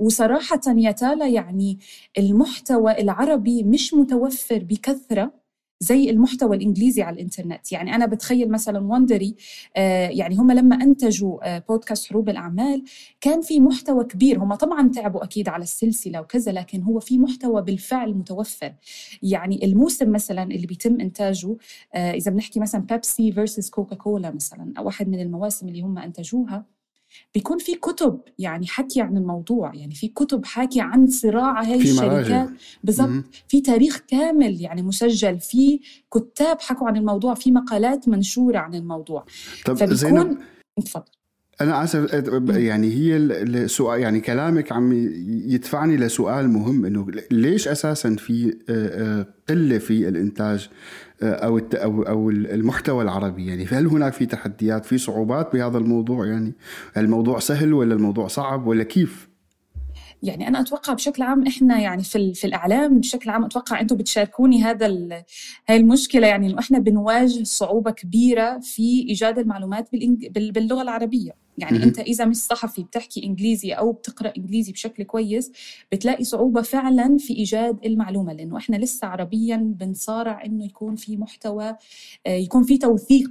وصراحة 0.00 0.60
يا 0.66 0.92
تالا 0.92 1.26
يعني 1.28 1.78
المحتوى 2.18 3.00
العربي 3.00 3.62
مش 3.62 3.94
متوفر 3.94 4.58
بكثرة. 4.58 5.41
زي 5.82 6.10
المحتوى 6.10 6.56
الإنجليزي 6.56 7.02
على 7.02 7.14
الإنترنت. 7.14 7.72
يعني 7.72 7.94
أنا 7.94 8.06
بتخيل 8.06 8.50
مثلا 8.50 8.78
وندري 8.78 9.36
آه 9.76 10.08
يعني 10.08 10.36
هم 10.36 10.50
لما 10.52 10.76
أنتجوا 10.76 11.56
آه 11.56 11.64
بودكاست 11.68 12.06
حروب 12.06 12.28
الأعمال 12.28 12.84
كان 13.20 13.40
في 13.40 13.60
محتوى 13.60 14.04
كبير. 14.04 14.38
هم 14.38 14.54
طبعا 14.54 14.88
تعبوا 14.88 15.24
أكيد 15.24 15.48
على 15.48 15.62
السلسلة 15.62 16.20
وكذا 16.20 16.52
لكن 16.52 16.82
هو 16.82 17.00
في 17.00 17.18
محتوى 17.18 17.62
بالفعل 17.62 18.14
متوفر. 18.14 18.74
يعني 19.22 19.64
الموسم 19.64 20.12
مثلا 20.12 20.42
اللي 20.42 20.66
بيتم 20.66 21.00
إنتاجه 21.00 21.56
آه 21.94 22.12
إذا 22.12 22.30
بنحكي 22.30 22.60
مثلا 22.60 22.80
بيبسي 22.80 23.32
فيرسس 23.32 23.70
كوكا 23.70 23.96
كولا 23.96 24.30
مثلا 24.30 24.72
أو 24.78 24.86
واحد 24.86 25.08
من 25.08 25.20
المواسم 25.20 25.68
اللي 25.68 25.82
هم 25.82 25.98
أنتجوها 25.98 26.66
بيكون 27.34 27.58
في 27.58 27.74
كتب 27.74 28.20
يعني 28.38 28.66
حكي 28.66 29.00
عن 29.00 29.16
الموضوع 29.16 29.74
يعني 29.74 29.94
في 29.94 30.08
كتب 30.08 30.44
حاكي 30.44 30.80
عن 30.80 31.06
صراع 31.06 31.62
هاي 31.62 31.80
الشركات. 31.82 32.48
بالضبط. 32.84 33.24
في 33.48 33.60
تاريخ 33.60 34.02
كامل 34.08 34.60
يعني 34.60 34.82
مسجل 34.82 35.40
في 35.40 35.80
كتاب 36.14 36.60
حكوا 36.60 36.88
عن 36.88 36.96
الموضوع 36.96 37.34
في 37.34 37.52
مقالات 37.52 38.08
منشورة 38.08 38.58
عن 38.58 38.74
الموضوع. 38.74 39.24
طب 39.64 39.74
فبيكون 39.74 40.38
تفضل 40.84 41.04
أنا 41.60 41.84
اسف 41.84 42.12
يعني 42.48 42.94
هي 42.94 43.16
السؤال 43.16 44.00
يعني 44.00 44.20
كلامك 44.20 44.72
عم 44.72 44.92
يدفعني 45.46 45.96
لسؤال 45.96 46.48
مهم 46.48 46.84
إنه 46.84 47.06
ليش 47.30 47.68
أساسا 47.68 48.16
في 48.16 48.50
قلة 49.48 49.78
في 49.78 50.08
الإنتاج؟ 50.08 50.68
أو 51.22 51.58
أو 51.58 52.02
أو 52.02 52.30
المحتوى 52.30 53.04
العربي 53.04 53.46
يعني. 53.46 53.66
هل 53.66 53.86
هناك 53.86 54.12
في 54.12 54.26
تحديات 54.26 54.84
في 54.84 54.98
صعوبات 54.98 55.52
بهذا 55.52 55.78
الموضوع 55.78 56.26
يعني؟ 56.26 56.52
الموضوع 56.96 57.38
سهل 57.38 57.72
ولا 57.74 57.94
الموضوع 57.94 58.28
صعب 58.28 58.66
ولا 58.66 58.84
كيف؟ 58.84 59.32
يعني 60.22 60.48
أنا 60.48 60.60
أتوقع 60.60 60.92
بشكل 60.92 61.22
عام 61.22 61.46
إحنا 61.46 61.80
يعني 61.80 62.02
في 62.02 62.34
في 62.34 62.46
الإعلام 62.46 63.00
بشكل 63.00 63.30
عام 63.30 63.44
أتوقع 63.44 63.80
أنتم 63.80 63.96
بتشاركوني 63.96 64.62
هذا 64.62 64.86
هاي 65.68 65.76
المشكلة 65.76 66.26
يعني 66.26 66.46
إنه 66.46 66.58
إحنا 66.58 66.78
بنواجه 66.78 67.42
صعوبة 67.42 67.90
كبيرة 67.90 68.58
في 68.58 69.06
إيجاد 69.08 69.38
المعلومات 69.38 69.88
باللغة 70.30 70.82
العربية. 70.82 71.41
يعني 71.58 71.78
م- 71.78 71.82
أنت 71.82 71.98
إذا 71.98 72.24
مش 72.24 72.36
صحفي 72.36 72.82
بتحكي 72.82 73.24
إنجليزي 73.24 73.72
أو 73.72 73.92
بتقرأ 73.92 74.32
إنجليزي 74.36 74.72
بشكل 74.72 75.02
كويس 75.04 75.52
بتلاقي 75.92 76.24
صعوبة 76.24 76.62
فعلا 76.62 77.16
في 77.18 77.34
إيجاد 77.34 77.78
المعلومة 77.86 78.32
لأنه 78.32 78.56
إحنا 78.56 78.76
لسه 78.76 79.06
عربيا 79.06 79.56
بنصارع 79.56 80.44
إنه 80.44 80.64
يكون 80.64 80.96
في 80.96 81.16
محتوى 81.16 81.76
آه، 82.26 82.30
يكون 82.30 82.62
في 82.62 82.78
توثيق. 82.78 83.30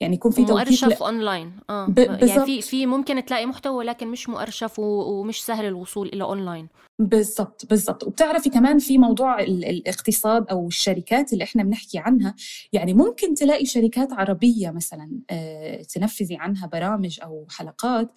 يعني 0.00 0.14
يكون 0.14 0.30
في 0.30 0.40
مؤرشف 0.52 1.02
أونلاين. 1.02 1.52
آه. 1.70 1.86
يعني 2.28 2.44
في 2.46 2.62
في 2.62 2.86
ممكن 2.86 3.24
تلاقي 3.24 3.46
محتوى 3.46 3.84
لكن 3.84 4.08
مش 4.08 4.28
مؤرشف 4.28 4.78
ومش 4.78 5.44
سهل 5.44 5.64
الوصول 5.64 6.08
إلى 6.08 6.24
أونلاين. 6.24 6.68
بالضبط 6.98 7.66
بالضبط. 7.70 8.04
وبتعرفي 8.04 8.50
كمان 8.50 8.78
في 8.78 8.98
موضوع 8.98 9.40
الاقتصاد 9.40 10.46
أو 10.50 10.68
الشركات 10.68 11.32
اللي 11.32 11.44
إحنا 11.44 11.62
بنحكي 11.62 11.98
عنها. 11.98 12.34
يعني 12.72 12.94
ممكن 12.94 13.34
تلاقي 13.34 13.64
شركات 13.66 14.12
عربية 14.12 14.70
مثلا 14.70 15.10
آه، 15.30 15.82
تنفذي 15.82 16.36
عنها 16.36 16.66
برامج 16.66 17.20
أو 17.22 17.46
حلقات 17.50 18.10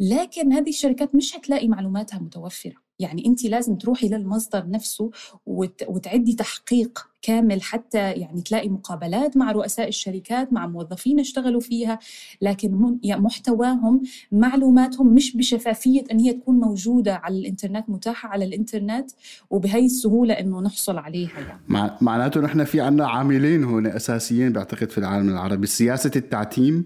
لكن 0.00 0.52
هذه 0.52 0.68
الشركات 0.68 1.14
مش 1.14 1.36
هتلاقي 1.36 1.68
معلوماتها 1.68 2.18
متوفرة. 2.18 2.88
يعني 3.00 3.26
انت 3.26 3.44
لازم 3.44 3.76
تروحي 3.76 4.08
للمصدر 4.08 4.70
نفسه 4.70 5.10
وت... 5.46 5.84
وتعدي 5.88 6.32
تحقيق 6.32 7.08
كامل 7.22 7.62
حتى 7.62 8.12
يعني 8.12 8.42
تلاقي 8.42 8.68
مقابلات 8.68 9.36
مع 9.36 9.52
رؤساء 9.52 9.88
الشركات 9.88 10.52
مع 10.52 10.66
موظفين 10.66 11.20
اشتغلوا 11.20 11.60
فيها. 11.60 11.98
لكن. 12.42 12.98
يعني 13.02 13.20
محتواهم 13.20 14.02
معلوماتهم 14.32 15.14
مش 15.14 15.36
بشفافية 15.36 16.04
إن 16.12 16.20
هي 16.20 16.32
تكون 16.32 16.54
موجودة 16.60 17.14
على 17.14 17.38
الإنترنت 17.38 17.90
متاحه 17.90 18.17
على 18.26 18.44
الإنترنت 18.44 19.10
وبهي 19.50 19.86
السهولة 19.86 20.34
إنه 20.34 20.60
نحصل 20.60 20.98
عليها 20.98 21.40
يعني. 21.40 21.60
مع... 21.68 21.96
معناته 22.00 22.40
نحن 22.40 22.64
في 22.64 22.80
عنا 22.80 23.08
عاملين 23.08 23.64
هون 23.64 23.86
أساسيين 23.86 24.52
بعتقد 24.52 24.90
في 24.90 24.98
العالم 24.98 25.28
العربي 25.28 25.66
سياسة 25.66 26.10
التعتيم 26.16 26.84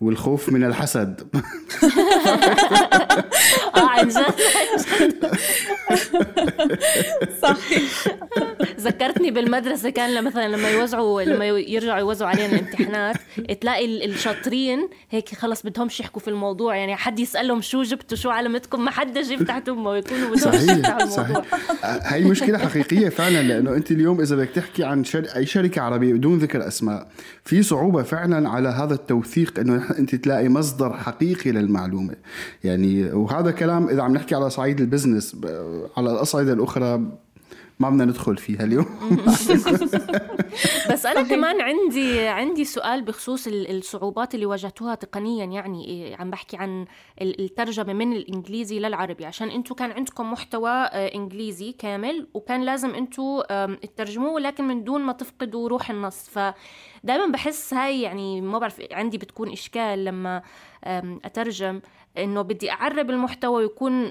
والخوف 0.00 0.48
من 0.48 0.64
الحسد. 0.64 1.20
آه 3.76 3.88
عن 3.88 4.08
جد. 4.08 4.34
صحيح. 7.42 8.08
ذكرتني 8.80 9.30
بالمدرسة 9.30 9.90
كان 9.90 10.24
مثلا 10.24 10.48
لما 10.48 10.70
يوزعوا 10.70 11.22
لما 11.22 11.46
يرجعوا 11.46 11.98
يوزعوا 11.98 12.30
علينا 12.30 12.46
الامتحانات 12.46 13.16
تلاقي 13.60 14.06
الشاطرين 14.06 14.88
هيك 15.10 15.34
خلص 15.34 15.62
بدهمش 15.62 16.00
يحكوا 16.00 16.20
في 16.20 16.28
الموضوع. 16.28 16.76
يعني 16.76 16.96
حد 16.96 17.18
يسألهم 17.18 17.60
شو 17.60 17.82
جبتوا 17.82 18.16
شو 18.16 18.30
علمتكم؟ 18.30 18.84
ما 18.84 18.90
حدا 18.90 19.22
جيب 19.22 19.44
تحت 19.44 19.68
امه 19.68 19.90
ويكونوا 19.90 20.30
بدهم 20.30 20.52
صحيح 20.52 21.04
صحيح. 21.04 21.42
هاي 21.82 22.24
مشكلة 22.24 22.58
حقيقية 22.58 23.08
فعلا 23.08 23.42
لأنه 23.42 23.74
أنت 23.74 23.90
اليوم 23.90 24.20
إذا 24.20 24.36
بدك 24.36 24.50
تحكي 24.50 24.84
عن 24.84 25.04
شر... 25.04 25.24
أي 25.36 25.46
شركة 25.46 25.82
عربية 25.82 26.12
بدون 26.12 26.38
ذكر 26.38 26.68
أسماء 26.68 27.08
في 27.44 27.62
صعوبة 27.62 28.02
فعلا 28.02 28.48
على 28.48 28.68
هذا 28.68 28.94
التوثيق 28.94 29.58
إنه 29.58 29.87
انت 29.98 30.14
تلاقي 30.14 30.48
مصدر 30.48 30.92
حقيقي 30.92 31.52
للمعلومة. 31.52 32.14
يعني 32.64 33.04
وهذا 33.04 33.50
كلام 33.50 33.88
إذا 33.88 34.02
عم 34.02 34.12
نحكي 34.12 34.34
على 34.34 34.50
صعيد 34.50 34.80
البزنس 34.80 35.36
على 35.96 36.12
الأصعدة 36.12 36.52
الأخرى 36.52 37.18
ما 37.80 37.90
بدنا 37.90 38.04
ندخل 38.04 38.36
فيها 38.36 38.64
اليوم. 38.64 38.86
بس 40.90 41.06
أنا 41.06 41.22
كمان 41.22 41.60
عندي 41.60 42.20
عندي 42.28 42.64
سؤال 42.64 43.02
بخصوص 43.02 43.46
الصعوبات 43.46 44.34
اللي 44.34 44.46
واجهتوها 44.46 44.94
تقنيا 44.94 45.44
يعني 45.44 45.84
إيه، 45.84 46.16
عم 46.16 46.30
بحكي 46.30 46.56
عن 46.56 46.86
الترجمة 47.20 47.92
من 47.92 48.12
الإنجليزي 48.12 48.78
للعربي. 48.78 49.24
عشان 49.24 49.50
أنتم 49.50 49.74
كان 49.74 49.92
عندكم 49.92 50.32
محتوى 50.32 50.70
آه، 50.70 51.14
إنجليزي 51.14 51.72
كامل 51.72 52.28
وكان 52.34 52.62
لازم 52.62 52.94
أنتم 52.94 53.40
تترجموه 53.82 54.32
ولكن 54.32 54.64
من 54.64 54.84
دون 54.84 55.00
ما 55.00 55.12
تفقدوا 55.12 55.68
روح 55.68 55.90
النص. 55.90 56.28
فدائما 56.28 57.26
بحس 57.32 57.74
هاي 57.74 58.02
يعني 58.02 58.40
ما 58.40 58.58
بعرف 58.58 58.80
عندي 58.92 59.18
بتكون 59.18 59.52
إشكال 59.52 60.04
لما 60.04 60.42
أترجم. 61.24 61.80
إنه 62.24 62.42
بدي 62.42 62.70
أعرب 62.70 63.10
المحتوى 63.10 63.62
ويكون 63.62 64.10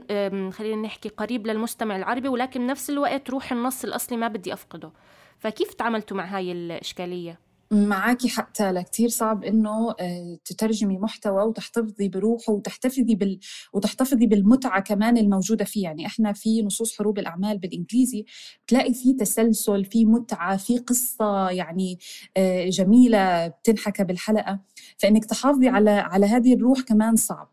خلينا 0.51 0.81
نحكي 0.81 1.09
قريب 1.09 1.47
للمستمع 1.47 1.95
العربي 1.95 2.27
ولكن 2.27 2.67
بنفس 2.67 2.89
الوقت 2.89 3.29
روح 3.29 3.51
النص 3.51 3.83
الأصلي 3.83 4.17
ما 4.17 4.27
بدي 4.27 4.53
أفقده. 4.53 4.91
فكيف 5.37 5.73
تعاملتوا 5.73 6.17
مع 6.17 6.25
هاي 6.25 6.51
الإشكالية؟ 6.51 7.46
معاكي 7.71 8.29
حتى 8.29 8.71
لكتير 8.71 9.09
صعب 9.09 9.43
إنه 9.43 9.95
آه، 9.99 10.37
تترجمي 10.45 10.97
محتوى 10.97 11.43
وتحتفظي 11.43 12.09
بروحه 12.09 12.53
وتحتفظي 12.53 13.15
بال 13.15 13.39
وتحتفظي 13.73 14.27
بالمتعة 14.27 14.81
كمان 14.81 15.17
الموجودة 15.17 15.65
فيه. 15.65 15.83
يعني 15.83 16.05
إحنا 16.05 16.33
في 16.33 16.61
نصوص 16.61 16.97
حروب 16.97 17.19
الأعمال 17.19 17.57
بالإنجليزي 17.57 18.25
تلاقي 18.67 18.93
في 18.93 19.13
تسلسل 19.13 19.85
في 19.85 20.05
متعة 20.05 20.57
في 20.57 20.77
قصة 20.77 21.49
يعني 21.49 21.99
آه، 22.37 22.69
جميلة 22.69 23.47
بتنحكى 23.47 24.03
بالحلقة. 24.03 24.59
فإنك 24.97 25.25
تحافظي 25.25 25.67
على 25.67 25.89
على 25.89 26.25
هذه 26.25 26.53
الروح 26.53 26.81
كمان 26.81 27.15
صعب. 27.15 27.49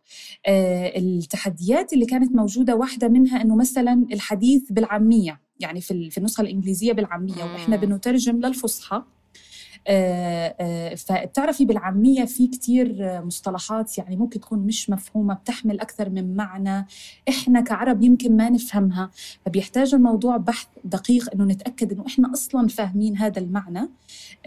آه، 0.47 0.99
التحديات 0.99 1.93
اللي 1.93 2.07
كانت 2.07 2.33
موجودة 2.35 2.77
واحدة 2.77 3.09
منها 3.09 3.43
إنه 3.43 3.57
مثلا 3.57 4.07
الحديث 4.13 4.73
بالعامية 4.73 5.41
يعني 5.61 5.81
في 5.81 6.11
في 6.11 6.19
النسخة 6.19 6.43
الإنجليزية 6.43 6.93
بالعامية 6.93 7.45
وإحنا 7.45 7.77
بنترجم 7.77 8.41
للفصحى. 8.41 9.03
فبتعرفي 10.97 11.65
بالعامية 11.65 12.25
في 12.25 12.47
كتير 12.47 12.97
مصطلحات 13.25 13.99
يعني 13.99 14.17
ممكن 14.17 14.41
تكون 14.41 14.59
مش 14.59 14.91
مفهومة 14.91 15.35
بتحمل 15.35 15.81
أكثر 15.81 16.11
من 16.11 16.37
معنى. 16.37 16.87
إحنا 17.29 17.61
كعرب 17.61 18.03
يمكن 18.03 18.37
ما 18.37 18.51
نفهمها 18.51 19.11
فبيحتاج 19.47 19.95
الموضوع 19.95 20.37
بحث 20.37 20.67
دقيق 20.85 21.35
إنه 21.35 21.45
نتأكد 21.45 21.93
إنه 21.93 22.05
إحنا 22.07 22.33
أصلا 22.33 22.69
فاهمين 22.69 23.17
هذا 23.17 23.39
المعنى 23.39 23.91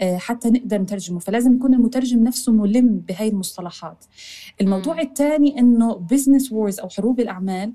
آه، 0.00 0.16
حتى 0.16 0.50
نقدر 0.50 0.78
نترجمه. 0.78 1.18
فلازم 1.18 1.52
يكون 1.52 1.74
المترجم 1.74 2.24
نفسه 2.24 2.52
ملم 2.52 2.98
بهاي 3.08 3.28
المصطلحات. 3.28 4.04
الموضوع 4.60 5.00
الثاني 5.00 5.58
إنه 5.58 5.94
Business 5.94 6.52
Wars 6.52 6.80
أو 6.80 6.88
حروب 6.88 7.20
الأعمال 7.20 7.72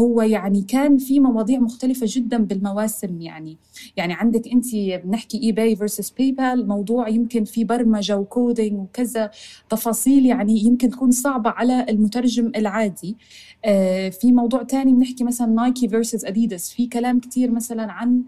هو 0.00 0.22
يعني 0.22 0.62
كان 0.62 0.98
في 0.98 1.20
مواضيع 1.20 1.58
مختلفة 1.58 2.06
جدا 2.10 2.38
بالمواسم 2.38 3.20
يعني. 3.20 3.56
يعني 3.96 4.12
عندك 4.14 4.48
أنت 4.48 4.66
بنحكي 5.04 5.42
eBay 5.42 5.76
versus 5.76 6.10
PayPal 6.10 6.68
موضوع 6.68 7.08
يمكن 7.08 7.44
في 7.44 7.64
برمجة 7.64 8.16
و 8.16 8.25
coding 8.25 8.80
وكذا 8.80 9.30
تفاصيل 9.70 10.26
يعني 10.26 10.64
يمكن 10.64 10.90
تكون 10.90 11.10
صعبة 11.10 11.50
على 11.50 11.86
المترجم 11.88 12.52
العادي. 12.56 13.16
آه 13.64 14.08
في 14.08 14.32
موضوع 14.32 14.62
تاني 14.62 14.92
بنحكي 14.92 15.24
مثلا 15.24 15.46
Nike 15.46 15.88
versus 15.88 16.24
Adidas 16.24 16.70
في 16.72 16.86
كلام 16.86 17.20
كتير 17.20 17.50
مثلا 17.50 17.92
عن 17.92 18.22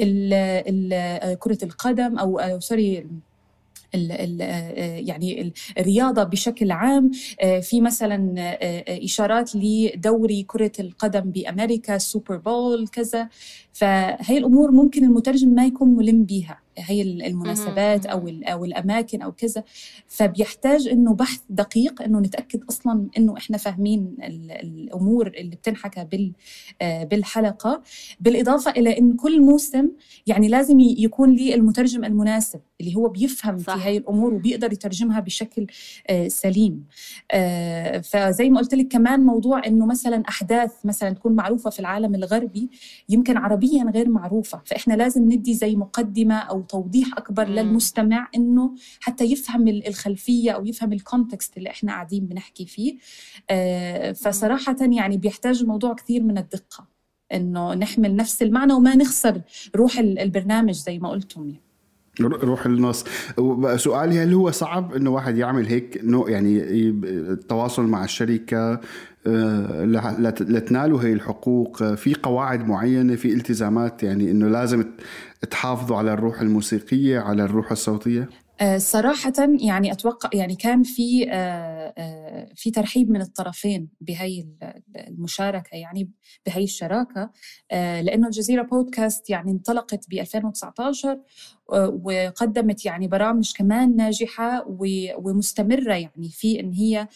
ال 0.00 0.32
ال 0.92 1.38
كرة 1.38 1.58
القدم 1.64 2.18
أو 2.18 2.40
sorry 2.60 3.06
ال 3.94 4.12
ال 4.12 4.40
يعني 5.08 5.52
الرياضة 5.78 6.24
بشكل 6.24 6.70
عام 6.70 7.10
آه، 7.40 7.60
في 7.60 7.80
مثلا 7.80 8.34
آه، 8.38 9.04
إشارات 9.04 9.56
لدوري 9.56 10.42
كرة 10.42 10.72
القدم 10.80 11.20
بأمريكا 11.20 11.98
Super 11.98 12.36
Bowl 12.36 12.88
كذا. 12.88 13.28
فهي 13.72 14.38
الأمور 14.38 14.70
ممكن 14.70 15.04
المترجم 15.04 15.48
ما 15.48 15.66
يكون 15.66 15.88
ملم 15.96 16.24
بيها. 16.24 16.61
هي 16.78 17.02
المناسبات 17.02 18.06
أو 18.06 18.28
أو 18.44 18.64
الأماكن 18.64 19.22
أو 19.22 19.32
كذا. 19.32 19.64
فبيحتاج 20.06 20.88
إنه 20.88 21.14
بحث 21.14 21.40
دقيق 21.50 22.02
إنه 22.02 22.20
نتأكد 22.20 22.64
أصلا 22.70 23.08
إنه 23.18 23.36
إحنا 23.36 23.58
فاهمين 23.58 24.16
الأمور 24.20 25.26
اللي 25.26 25.56
بتنحكى 25.56 26.04
بال 26.04 26.32
آه، 26.82 27.04
بالحلقة. 27.04 27.82
بالإضافة 28.20 28.70
إلى 28.70 28.98
إن 28.98 29.16
كل 29.16 29.42
موسم 29.42 29.90
يعني 30.26 30.48
لازم 30.48 30.80
يكون 30.80 31.34
لي 31.34 31.54
المترجم 31.54 32.04
المناسب 32.04 32.60
اللي 32.80 32.96
هو 32.96 33.08
بيفهم 33.08 33.58
صح. 33.58 33.76
في 33.76 33.88
هاي 33.88 33.96
الأمور 33.96 34.34
وبيقدر 34.34 34.72
يترجمها 34.72 35.20
بشكل 35.20 35.66
آه، 36.06 36.28
سليم. 36.28 36.84
آه، 37.30 37.98
فزي 37.98 38.50
ما 38.50 38.60
قلت 38.60 38.74
لك 38.74 38.88
كمان 38.88 39.20
موضوع 39.20 39.66
إنه 39.66 39.86
مثلا 39.86 40.22
أحداث 40.28 40.72
مثلا 40.84 41.10
تكون 41.10 41.32
معروفة 41.32 41.70
في 41.70 41.80
العالم 41.80 42.14
الغربي 42.14 42.70
يمكن 43.08 43.36
عربيا 43.36 43.84
غير 43.94 44.08
معروفة. 44.08 44.62
فإحنا 44.66 44.94
لازم 44.94 45.32
ندي 45.32 45.54
زي 45.54 45.76
مقدمة 45.76 46.34
أو 46.34 46.61
توضيح 46.62 47.08
أكبر 47.16 47.46
مم. 47.46 47.54
للمستمع 47.54 48.28
إنه 48.34 48.74
حتى 49.00 49.24
يفهم 49.24 49.68
الخلفية 49.68 50.50
أو 50.50 50.66
يفهم 50.66 50.92
الكونتكست 50.92 51.58
اللي 51.58 51.70
إحنا 51.70 51.92
قاعدين 51.92 52.26
بنحكي 52.26 52.66
فيه 52.66 52.96
آه 53.50 54.12
فصراحة 54.12 54.76
يعني 54.80 55.16
بيحتاج 55.16 55.60
الموضوع 55.60 55.94
كثير 55.94 56.22
من 56.22 56.38
الدقة 56.38 56.86
إنه 57.32 57.74
نحمل 57.74 58.16
نفس 58.16 58.42
المعنى 58.42 58.72
وما 58.72 58.96
نخسر 58.96 59.40
روح 59.76 59.98
البرنامج 59.98 60.74
زي 60.74 60.98
ما 60.98 61.10
قلتم 61.10 61.48
يعني. 61.48 61.72
روح 62.20 62.66
النص 62.66 63.04
سؤالي 63.76 64.18
هل 64.18 64.34
هو 64.34 64.50
صعب 64.50 64.94
إنه 64.94 65.10
واحد 65.10 65.36
يعمل 65.36 65.66
هيك 65.66 66.00
نوع 66.04 66.30
يعني 66.30 66.58
التواصل 67.04 67.86
مع 67.86 68.04
الشركة 68.04 68.80
آه، 69.26 69.84
لتنالوا 70.40 71.02
هي 71.02 71.12
الحقوق 71.12 71.84
في 71.94 72.14
قواعد 72.14 72.68
معينة 72.68 73.16
في 73.16 73.32
التزامات 73.32 74.02
يعني 74.02 74.30
إنه 74.30 74.48
لازم 74.48 74.84
تحافظوا 75.50 75.96
على 75.96 76.12
الروح 76.12 76.40
الموسيقية 76.40 77.18
على 77.18 77.42
الروح 77.42 77.70
الصوتية؟ 77.70 78.28
آه، 78.60 78.78
صراحة 78.78 79.32
يعني 79.60 79.92
أتوقع 79.92 80.30
يعني 80.34 80.56
كان 80.56 80.82
في 80.82 81.30
آه، 81.30 81.94
آه، 81.98 82.48
في 82.56 82.70
ترحيب 82.70 83.10
من 83.10 83.20
الطرفين 83.20 83.88
بهي 84.00 84.46
المشاركة 85.08 85.74
يعني 85.76 86.10
بهي 86.46 86.64
الشراكة. 86.64 87.30
لأنه 87.72 88.26
الجزيرة 88.26 88.62
بودكاست 88.62 89.30
يعني 89.30 89.50
انطلقت 89.50 90.04
ب 90.10 90.12
2019 90.12 91.20
وقدمت 91.68 92.84
يعني 92.84 93.08
برامج 93.08 93.52
كمان 93.56 93.96
ناجحة 93.96 94.64
ومستمرة 95.16 95.94
يعني 95.94 96.28
في 96.30 96.60
إن 96.60 96.72
هي 96.72 97.08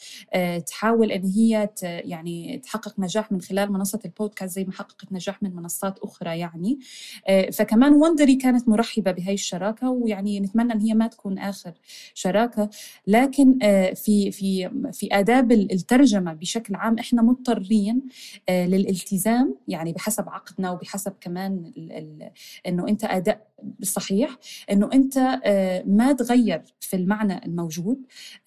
تحاول 0.61 1.13
إن 1.13 1.25
هي 1.25 1.69
يعني 1.83 2.59
تحقق 2.59 3.01
نجاح 3.01 3.33
من 3.33 3.41
خلال 3.41 3.73
منصة 3.73 4.01
البودكاست 4.05 4.55
زي 4.55 4.65
ما 4.65 4.73
حققت 4.73 5.13
نجاح 5.13 5.43
من 5.43 5.57
منصات 5.57 5.99
أخرى 5.99 6.39
يعني. 6.39 6.79
فكمان 7.53 7.93
وندري 7.93 8.35
كانت 8.35 8.69
مرحبة 8.69 9.11
بهي 9.13 9.35
الشراكة 9.35 9.91
ويعني 9.91 10.41
نتمنى 10.41 10.73
إن 10.73 10.81
هي 10.81 10.95
ما 10.95 11.07
تكون 11.07 11.39
آخر 11.39 11.73
شراكة. 12.15 12.71
لكن 13.07 13.59
آه، 13.63 13.93
في 13.95 14.31
في 14.31 14.71
في 14.93 15.09
آداب 15.13 15.53
الترجمة 15.53 16.33
بشكل 16.33 16.75
عام 16.75 16.99
إحنا 16.99 17.23
مضطرين 17.23 18.03
آه، 18.49 18.67
للالتزام 18.67 19.57
يعني 19.69 19.93
بحسب 19.93 20.29
عقدنا 20.29 20.71
وبحسب 20.71 21.13
كمان 21.21 21.73
إنه 22.67 22.89
أنت 22.89 23.05
أداء 23.05 23.47
صحيح 23.83 24.37
إنه 24.71 24.91
أنت 24.93 25.17
آه، 25.45 25.83
ما 25.87 26.13
تغير 26.13 26.63
في 26.81 26.97
المعنى 26.97 27.45
الموجود 27.47 27.99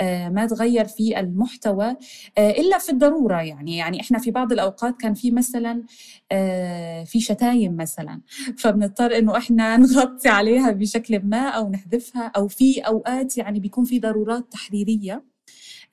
ما 0.02 0.48
تغير 0.50 0.86
في 0.86 1.20
المحتوى 1.20 1.96
إلا 2.38 2.78
في 2.78 2.92
الضرورة 2.92 3.42
يعني. 3.42 3.78
يعني 3.78 4.02
إحنا 4.02 4.20
في 4.20 4.32
بعض 4.32 4.52
الأوقات 4.52 4.96
كان 5.02 5.14
في 5.14 5.32
مثلا 5.32 5.84
في 7.06 7.20
شتايم 7.20 7.78
مثلا 7.78 8.22
فبنضطر 8.58 9.18
إنه 9.18 9.38
إحنا 9.38 9.78
نغطي 9.78 10.30
عليها 10.30 10.72
بشكل 10.72 11.20
ما 11.24 11.50
أو 11.50 11.70
نحذفها 11.70 12.32
أو 12.36 12.48
في 12.48 12.80
أوقات 12.80 13.38
يعني 13.38 13.60
بيكون 13.60 13.84
في 13.84 14.00
ضرورات 14.00 14.52
تحريرية. 14.52 15.14
آه، 15.14 15.29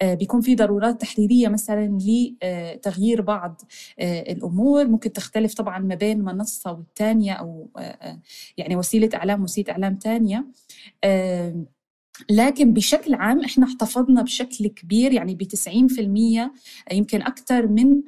بيكون 0.03 0.41
في 0.41 0.55
ضرورات 0.55 1.01
تحريرية 1.01 1.49
مثلا 1.49 1.99
لتغيير 2.01 3.23
بعض 3.23 3.63
آه، 3.99 4.33
الأمور. 4.33 4.87
ممكن 4.87 5.13
تختلف 5.13 5.55
طبعا 5.55 5.79
ما 5.79 5.95
بين 5.95 6.21
منصة 6.25 6.73
والثانيه 6.73 7.33
أو 7.33 7.71
آه، 7.79 8.21
يعني 8.57 8.77
وسيلة 8.77 9.11
إعلام 9.15 9.43
وسيلة 9.43 9.73
إعلام 9.73 9.99
ثانية 10.03 10.47
لكن 12.31 12.73
بشكل 12.73 13.15
عام 13.15 13.45
إحنا 13.45 13.67
احتفظنا 13.67 14.23
بشكل 14.23 14.67
كبير 14.67 15.13
يعني 15.13 15.35
ب 15.35 15.43
90% 15.43 16.53
يمكن 16.93 17.23
أكثر 17.23 17.67
من 17.67 18.03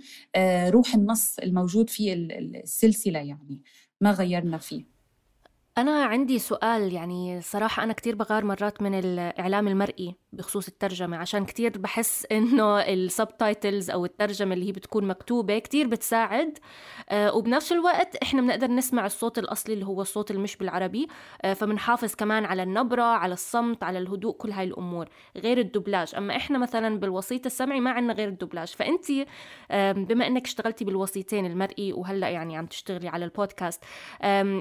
روح 0.70 0.94
النص 0.94 1.38
الموجود 1.38 1.90
في 1.90 2.12
السلسلة 2.12 3.18
يعني 3.18 3.62
ما 4.01 4.12
غيرنا 4.12 4.59
فيه. 4.59 4.98
أنا 5.79 6.05
عندي 6.05 6.38
سؤال 6.38 6.92
يعني 6.92 7.40
صراحة 7.40 7.85
أنا 7.85 7.92
كتير 7.92 8.14
بغار 8.14 8.44
مرات 8.44 8.83
من 8.83 8.94
الإعلام 8.94 9.68
المرئي. 9.68 10.14
بخصوص 10.33 10.69
الترجمة 10.69 11.17
عشان 11.17 11.45
كتير 11.45 11.79
بحس 11.79 12.27
إنه 12.33 12.81
السبتايتلز 12.81 13.91
أو 13.91 14.05
الترجمة 14.05 14.55
اللي 14.55 14.69
هي 14.69 14.73
بتكون 14.73 15.05
مكتوبة 15.05 15.59
كتير 15.59 15.87
بتساعد. 15.87 16.59
آه 17.09 17.35
وبنفس 17.35 17.73
الوقت 17.73 18.17
إحنا 18.17 18.43
بنقدر 18.43 18.71
نسمع 18.71 19.07
الصوت 19.07 19.38
الأصلي 19.38 19.75
اللي 19.75 19.87
هو 19.87 20.03
الصوت 20.03 20.31
المش 20.31 20.57
بالعربي. 20.57 21.09
آه 21.43 21.53
فبنحافظ 21.53 22.14
كمان 22.14 22.45
على 22.45 22.62
النبرة 22.62 23.03
على 23.03 23.33
الصمت 23.33 23.83
على 23.83 23.99
الهدوء 23.99 24.33
كل 24.33 24.51
هاي 24.51 24.64
الأمور 24.64 25.09
غير 25.37 25.59
الدبلاج 25.59 26.14
أما 26.14 26.37
إحنا 26.37 26.59
مثلا 26.59 26.99
بالوسيط 26.99 27.47
السمعي 27.47 27.81
ما 27.81 27.91
عندنا 27.91 28.12
غير 28.12 28.29
الدبلاج 28.29 28.69
فأنت 28.69 29.05
بما 30.09 30.27
إنك 30.27 30.45
اشتغلتي 30.47 30.85
بالوسيطين 30.85 31.47
المرئي 31.47 31.93
وهلأ 31.93 32.29
يعني 32.29 32.57
عم 32.57 32.67
تشتغلي 32.67 33.09
على 33.09 33.25
البودكاست 33.25 33.85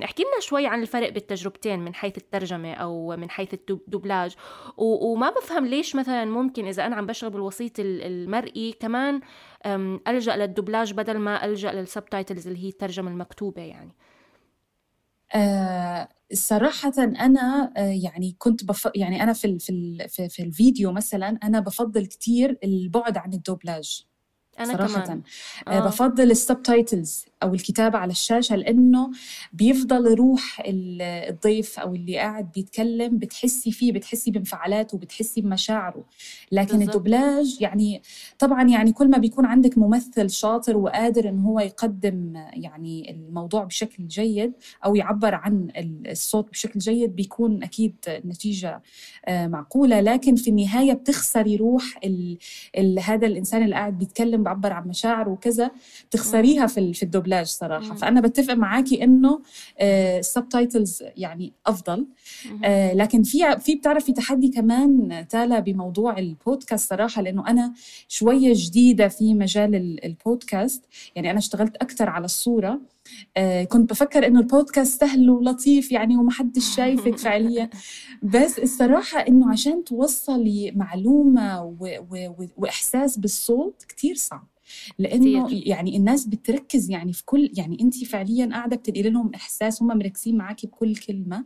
احكي 0.03 0.23
لنا 0.23 0.39
شوي 0.39 0.67
عن 0.67 0.81
الفرق 0.81 1.09
بالتجربتين 1.09 1.79
من 1.79 1.95
حيث 1.95 2.17
الترجمة 2.17 2.73
أو 2.73 3.15
من 3.17 3.29
حيث 3.29 3.53
الدبلاج 3.53 4.35
وما 4.77 5.29
بفهم 5.29 5.56
ليش 5.65 5.95
مثلا 5.95 6.25
ممكن 6.25 6.67
إذا 6.67 6.85
أنا 6.85 6.95
عم 6.95 7.05
بشتغل 7.05 7.29
بالوسيط 7.29 7.71
المرئي 7.79 8.71
كمان 8.79 9.21
ألجأ 10.07 10.35
للدبلاج 10.35 10.93
بدل 10.93 11.17
ما 11.17 11.45
ألجأ 11.45 11.71
لل 11.71 11.85
subtitles 11.85 12.47
اللي 12.47 12.63
هي 12.63 12.69
الترجمة 12.69 13.11
المكتوبة 13.11 13.61
يعني 13.61 13.91
آه 15.35 16.09
صراحة 16.33 16.93
أنا 16.97 17.73
آه 17.77 17.81
يعني 18.03 18.35
كنت 18.37 18.63
بف... 18.63 18.89
يعني 18.95 19.23
أنا 19.23 19.33
في 19.33 19.59
في 19.59 20.07
في, 20.09 20.29
في 20.29 20.43
الفيديو 20.43 20.91
مثلا 20.91 21.39
أنا 21.43 21.59
بفضل 21.59 22.05
كتير 22.05 22.57
البعد 22.63 23.17
عن 23.17 23.33
الدوبلاج 23.33 24.05
أنا 24.59 24.73
صراحة 24.73 25.05
كمان. 25.05 25.21
آه. 25.67 25.71
آه. 25.71 25.87
بفضل 25.87 26.31
ال 26.31 26.41
subtitles 26.41 27.25
أو 27.43 27.53
الكتابة 27.53 27.97
على 27.97 28.11
الشاشة 28.11 28.55
لأنه 28.55 29.11
بيفضل 29.53 30.15
روح 30.15 30.61
الضيف 30.65 31.79
أو 31.79 31.95
اللي 31.95 32.17
قاعد 32.17 32.51
بيتكلم 32.51 33.17
بتحسي 33.17 33.71
فيه 33.71 33.91
بتحسي 33.91 34.31
بانفعالاته 34.31 34.97
بتحسي 34.97 35.41
بمشاعره. 35.41 36.03
لكن 36.51 36.77
بالزبط. 36.77 36.95
الدوبلاج 36.95 37.57
يعني 37.61 38.01
طبعا 38.39 38.63
يعني 38.63 38.91
كل 38.91 39.09
ما 39.09 39.17
بيكون 39.17 39.45
عندك 39.45 39.77
ممثل 39.77 40.29
شاطر 40.29 40.77
وقادر 40.77 41.29
إن 41.29 41.39
هو 41.39 41.59
يقدم 41.59 42.33
يعني 42.53 43.11
الموضوع 43.11 43.63
بشكل 43.63 44.07
جيد 44.07 44.53
أو 44.85 44.95
يعبر 44.95 45.35
عن 45.35 45.67
الصوت 46.07 46.49
بشكل 46.49 46.79
جيد 46.79 47.15
بيكون 47.15 47.63
أكيد 47.63 47.95
النتيجه 48.07 48.81
آه، 49.25 49.47
معقولة. 49.47 50.01
لكن 50.01 50.35
في 50.35 50.49
النهاية 50.49 50.93
بتخسري 50.93 51.55
روح 51.55 51.99
ال 52.03 52.37
ال 52.77 52.99
هذا 52.99 53.27
الإنسان 53.27 53.63
اللي 53.63 53.75
قاعد 53.75 53.97
بيتكلم 53.97 54.43
بعبر 54.43 54.73
عن 54.73 54.87
مشاعره 54.87 55.29
وكذا 55.29 55.71
بتخسريها 56.09 56.67
في 56.67 56.93
في 56.93 57.03
الدبلاج 57.27 57.45
صراحة. 57.45 57.95
فأنا 57.95 58.21
بتفق 58.21 58.53
معاكي 58.53 59.03
إنه 59.03 59.41
ال 59.81 59.94
subtitles 59.94 61.03
آه 61.03 61.13
يعني 61.17 61.53
أفضل. 61.65 62.07
آه 62.63 62.93
لكن 62.93 63.23
في 63.23 63.59
في 63.59 63.75
بتعرفي 63.75 64.11
تحدي 64.13 64.47
كمان 64.49 65.25
تالا 65.29 65.59
بموضوع 65.59 66.17
البودكاست 66.19 66.89
صراحة؟ 66.89 67.21
لأنه 67.21 67.47
أنا 67.47 67.73
شوية 68.07 68.53
جديدة 68.55 69.07
في 69.07 69.33
مجال 69.33 69.75
البودكاست. 70.05 70.83
يعني 71.15 71.31
أنا 71.31 71.39
اشتغلت 71.39 71.75
أكثر 71.75 72.09
على 72.09 72.25
الصورة. 72.25 72.79
آه 73.37 73.63
كنت 73.63 73.89
بفكر 73.89 74.27
إنه 74.27 74.39
البودكاست 74.39 74.99
سهل 75.01 75.29
ولطيف 75.29 75.91
يعني 75.91 76.17
ومحدش 76.17 76.65
شايفك 76.75 77.17
فعليا. 77.17 77.69
بس 78.23 78.59
الصراحة 78.59 79.19
إنه 79.19 79.51
عشان 79.51 79.83
توصلي 79.83 80.71
معلومة 80.75 81.63
و 81.63 81.87
و 82.11 82.45
وإحساس 82.57 83.17
بالصوت 83.17 83.83
كتير 83.87 84.15
صعب. 84.15 84.47
لأنه 84.99 85.47
كتير. 85.47 85.67
يعني 85.67 85.97
الناس 85.97 86.25
بتركز 86.25 86.89
يعني 86.89 87.13
في 87.13 87.25
كل 87.25 87.51
يعني 87.57 87.77
أنت 87.81 88.03
فعليا 88.03 88.45
قاعدة 88.45 88.75
بتنقلي 88.75 89.09
لهم 89.09 89.31
إحساس 89.35 89.81
هم 89.81 89.87
مركزين 89.87 90.37
معاكي 90.37 90.67
بكل 90.67 90.95
كلمة 90.95 91.45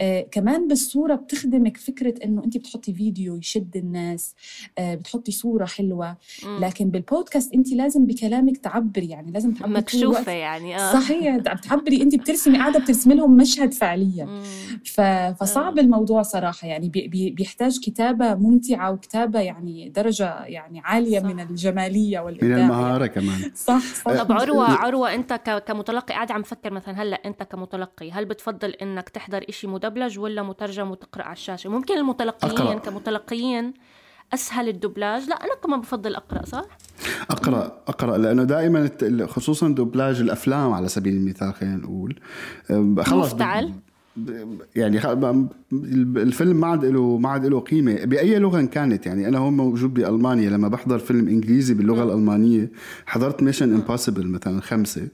آه 0.00 0.20
كمان 0.20 0.68
بالصورة 0.68 1.14
بتخدمك 1.14 1.76
فكرة 1.76 2.14
إنه 2.24 2.44
أنت 2.44 2.56
بتحطي 2.56 2.94
فيديو 2.94 3.36
يشد 3.36 3.76
الناس 3.76 4.34
آه 4.78 4.94
بتحطي 4.94 5.32
صورة 5.32 5.64
حلوة 5.64 6.16
مم. 6.44 6.58
لكن 6.64 6.90
بالبودكاست 6.90 7.54
أنت 7.54 7.72
لازم 7.72 8.06
بكلامك 8.06 8.56
تعبري 8.56 9.08
يعني 9.08 9.32
لازم 9.32 9.54
تعبري 9.54 9.74
مكشوفة 9.74 10.32
يعني 10.32 10.76
آه 10.76 10.92
صحيح 10.92 11.36
بتعبري 11.56 12.02
أنت 12.02 12.14
بترسمي 12.14 12.58
قاعدة 12.58 12.78
بترسمي 12.78 13.14
لهم 13.14 13.36
مشهد 13.36 13.72
فعليا 13.74 14.42
ف... 14.84 15.00
فصعب 15.40 15.78
آه. 15.78 15.82
الموضوع 15.82 16.22
صراحة 16.22 16.68
يعني 16.68 16.88
بي... 16.88 17.30
بيحتاج 17.30 17.78
كتابة 17.80 18.34
ممتعة 18.34 18.92
وكتابة 18.92 19.40
يعني 19.40 19.88
درجة 19.88 20.44
يعني 20.44 20.80
عالية 20.80 21.18
صح. 21.18 21.24
من 21.24 21.40
الجمالية 21.40 22.20
وال 22.20 22.38
من 22.56 22.62
المهارة 22.62 23.06
كمان. 23.06 23.52
صح 23.66 23.78
صح. 23.78 24.22
طب 24.22 24.32
عروة 24.32 24.70
عروة 24.70 25.14
أنت 25.14 25.62
كمتلقي 25.66 26.14
قاعد 26.14 26.32
عم 26.32 26.42
فكر 26.42 26.72
مثلا 26.72 27.02
هلأ 27.02 27.16
أنت 27.26 27.42
كمتلقي 27.42 28.12
هل 28.12 28.24
بتفضل 28.24 28.70
إنك 28.70 29.08
تحضر 29.08 29.44
إشي 29.48 29.66
مدبلج 29.66 30.18
ولا 30.18 30.42
مترجم 30.42 30.90
وتقرأ 30.90 31.22
على 31.22 31.32
الشاشة؟ 31.32 31.70
ممكن 31.70 31.98
المتلقيين 31.98 32.52
أقرأ. 32.58 32.78
كمتلقيين 32.78 33.74
أسهل 34.34 34.68
الدبلاج. 34.68 35.28
لا 35.28 35.34
أنا 35.34 35.54
كمان 35.62 35.80
بفضل 35.80 36.14
أقرأ 36.14 36.44
صح؟ 36.46 36.64
أقرأ 37.30 37.82
أقرأ 37.88 38.18
لأنه 38.18 38.44
دائما 38.44 38.90
خصوصا 39.26 39.68
دوبلاج 39.68 40.20
الأفلام 40.20 40.72
على 40.72 40.88
سبيل 40.88 41.14
المثال 41.14 41.54
خلينا 41.54 41.76
نقول. 41.76 42.20
خلص 43.04 43.32
مفتعل؟ 43.32 43.72
يعني 44.76 45.00
الفيلم 46.16 46.60
ما 46.60 46.66
عاد 46.66 46.84
له 46.84 47.18
ما 47.18 47.28
عاد 47.28 47.46
له 47.46 47.60
قيمة. 47.60 48.04
بأي 48.04 48.38
لغة 48.38 48.62
كانت؟ 48.62 49.06
يعني 49.06 49.28
أنا 49.28 49.38
هون 49.38 49.56
موجود 49.56 49.94
بألمانيا. 49.94 50.50
لما 50.50 50.68
بحضر 50.68 50.98
فيلم 50.98 51.28
إنجليزي 51.28 51.74
باللغة 51.74 52.02
الألمانية 52.02 52.70
حضرت 53.06 53.42
Mission 53.42 53.74
Impossible 53.74 54.26
مثلا 54.26 54.60
خمسة. 54.60 55.08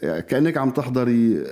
كأنك 0.00 0.56
عم 0.56 0.70
تحضري 0.70 1.44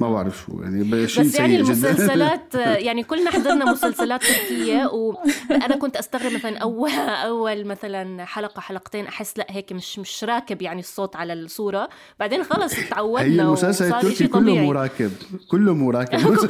ما 0.00 0.12
بعرف 0.12 0.44
شو 0.46 0.62
يعني 0.62 1.08
شيء 1.08 1.24
بس 1.24 1.34
يعني 1.34 1.56
المسلسلات 1.56 2.54
يعني 2.86 3.02
كلنا 3.02 3.30
حضرنا 3.30 3.72
مسلسلات 3.72 4.24
تركية 4.24 4.86
وأنا 4.86 5.76
كنت 5.76 5.96
أستغرب 5.96 6.32
مثلا 6.32 6.58
أول 6.58 6.90
أول 6.90 7.64
مثلا 7.64 8.24
حلقة 8.24 8.60
حلقتين 8.60 9.06
أحس 9.06 9.38
لا 9.38 9.46
هيك 9.50 9.72
مش 9.72 9.98
مش 9.98 10.24
راكب 10.24 10.62
يعني 10.62 10.80
الصوت 10.80 11.16
على 11.16 11.32
الصورة. 11.32 11.88
بعدين 12.20 12.44
خلص 12.44 12.74
تعودنا 12.90 13.42
هي 13.42 13.46
المسلسل 13.46 13.94
التركي 13.94 14.26
كله 14.26 14.54
مو 14.54 14.72
راكب 14.72 15.10
كله 15.48 15.74
مو 15.74 15.90
راكب 15.90 16.20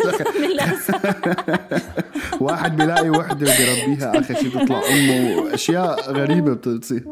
واحد 2.40 2.76
بيلاقي 2.76 3.10
وحدة 3.10 3.52
وبيربيها 3.52 4.20
آخر 4.20 4.34
شيء 4.34 4.48
بتطلع 4.48 4.82
أمه 4.90 5.38
وأشياء 5.38 6.12
غريبة 6.12 6.52
بتصير 6.52 7.04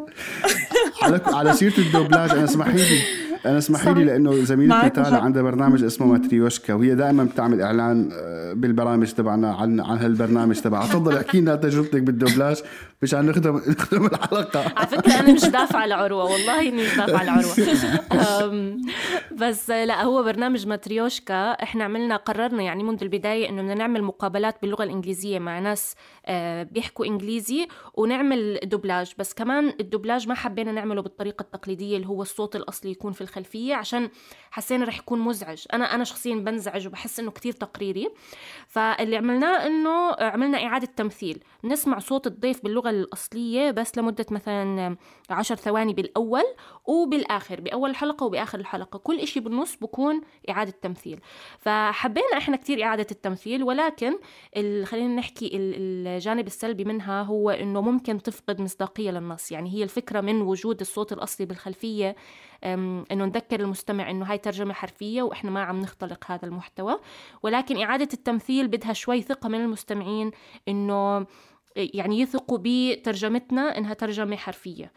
على 1.03 1.21
على 1.27 1.53
سيرة 1.53 1.79
الدوبلاج 1.79 2.31
أنا 2.31 2.45
اسمحي 2.45 2.73
لي 2.73 3.28
أنا 3.47 3.59
اسمحي 3.59 3.95
لي 3.95 4.05
لأنه 4.05 4.45
زميلتنا 4.45 4.89
تالا. 4.89 5.19
عندها 5.19 5.43
برنامج 5.43 5.85
اسمه 5.85 6.07
ماتريوشكا 6.07 6.75
وهي 6.75 6.95
دائما 6.95 7.25
بتعمل 7.25 7.61
إعلان 7.61 8.09
آه، 8.13 8.53
بالبرامج 8.53 9.13
تبعنا 9.13 9.55
عن 9.55 9.81
عن 9.81 9.99
هالبرنامج 9.99 10.61
تبعها. 10.61 10.87
تفضل 10.87 11.17
احكي 11.17 11.41
لنا 11.41 11.57
تجربتك 11.57 12.03
بالدوبلاج. 12.03 12.63
مشان 13.03 13.27
نخدم 13.27 13.57
نخدم 13.79 14.07
الحلقة. 14.07 14.73
على 14.77 14.87
فكرة 14.87 15.21
أنا 15.21 15.33
مش 15.33 15.45
دافعة 15.45 15.87
لعروة 15.87 16.25
والله 16.25 16.61
إني 16.69 16.83
مش 16.83 16.97
دافعة 16.97 17.25
لعروة. 17.25 17.55
أم، 18.45 18.81
بس 19.33 19.71
لا 19.71 20.03
هو 20.03 20.23
برنامج 20.23 20.67
ماتريوشكا. 20.67 21.51
إحنا 21.53 21.85
عملنا 21.85 22.17
قررنا 22.17 22.63
يعني 22.63 22.83
منذ 22.83 23.03
البداية 23.03 23.49
إنه 23.49 23.63
بدنا 23.63 23.75
نعمل 23.75 24.03
مقابلات 24.03 24.57
باللغة 24.63 24.85
الإنجليزية 24.85 25.39
مع 25.39 25.59
ناس 25.59 25.95
آه، 26.27 26.63
بيحكوا 26.63 27.07
إنجليزي 27.07 27.69
ونعمل 27.95 28.59
دوبلاج. 28.65 29.13
بس 29.19 29.35
كمان 29.35 29.73
الدوبلاج 29.81 30.29
ما 30.29 30.35
حبينا 30.35 30.73
نعمله 30.73 31.03
بالطريقة 31.03 31.43
التقليدية 31.43 31.97
اللي 31.97 32.09
هو 32.09 32.23
الصوت 32.23 32.57
الأصلي 32.57 32.91
يكون 32.91 33.13
في 33.13 33.21
الخلفية 33.21 33.75
عشان 33.75 34.09
حسينا 34.51 34.85
رح 34.85 34.99
يكون 34.99 35.19
مزعج. 35.21 35.65
أنا 35.73 35.95
أنا 35.95 36.05
شخصيا 36.05 36.35
بنزعج 36.35 36.87
وبحس 36.87 37.21
إنه 37.21 37.31
كتير 37.31 37.53
تقريري. 37.53 38.09
فاللي 38.69 39.17
عملناه 39.17 39.67
إنه 39.67 40.13
عملنا 40.21 40.65
إعادة 40.65 40.89
تمثيل. 40.97 41.45
نسمع 41.65 41.99
صوت 41.99 42.27
الضيف 42.27 42.65
باللغة 42.89 43.05
الأصلية 43.05 43.71
بس 43.71 43.99
لمدة 43.99 44.27
مثلا 44.31 44.97
عشر 45.31 45.55
ثواني 45.55 45.93
بالأول 45.95 46.45
وبالآخر 46.87 47.61
بأول 47.61 47.91
الحلقة 47.91 48.25
وبآخر 48.27 48.59
الحلقة. 48.59 48.99
كل 48.99 49.19
إشي 49.21 49.41
بالنص 49.41 49.77
بكون 49.77 50.21
إعادة 50.51 50.75
تمثيل. 50.83 51.21
فحبينا 51.59 52.39
إحنا 52.39 52.57
كتير 52.57 52.83
إعادة 52.83 53.07
التمثيل 53.11 53.63
ولكن 53.63 54.13
خلينا 54.85 55.15
نحكي 55.17 55.47
ال- 55.57 56.07
الجانب 56.07 56.47
السلبي 56.47 56.85
منها 56.85 57.23
هو 57.23 57.51
إنه 57.51 57.81
ممكن 57.81 58.23
تفقد 58.23 58.61
مصداقية 58.61 59.11
للنص. 59.11 59.53
يعني 59.53 59.71
هي 59.75 59.83
الفكرة 59.83 60.21
من 60.21 60.43
وجود 60.43 60.81
الصوت 60.81 61.13
الأصلي 61.13 61.47
بالخلفية 61.47 62.17
إنه 62.65 63.25
نذكر 63.25 63.61
المستمع 63.61 64.11
إنه 64.11 64.25
هاي 64.25 64.39
ترجمة 64.39 64.75
حرفية 64.75 65.23
وإحنا 65.23 65.51
ما 65.51 65.63
عم 65.63 65.81
نختلق 65.81 66.25
هذا 66.31 66.47
المحتوى. 66.47 66.99
ولكن 67.43 67.83
إعادة 67.83 68.09
التمثيل 68.13 68.69
بدها 68.69 68.93
شوي 68.93 69.23
ثقة 69.23 69.49
من 69.49 69.61
المستمعين 69.61 70.31
إنه 70.69 71.27
يعني 71.77 72.21
يثقوا 72.21 72.59
بترجمتنا 72.63 73.79
إنها 73.79 73.95
ترجمة 73.95 74.37
حرفية. 74.37 74.93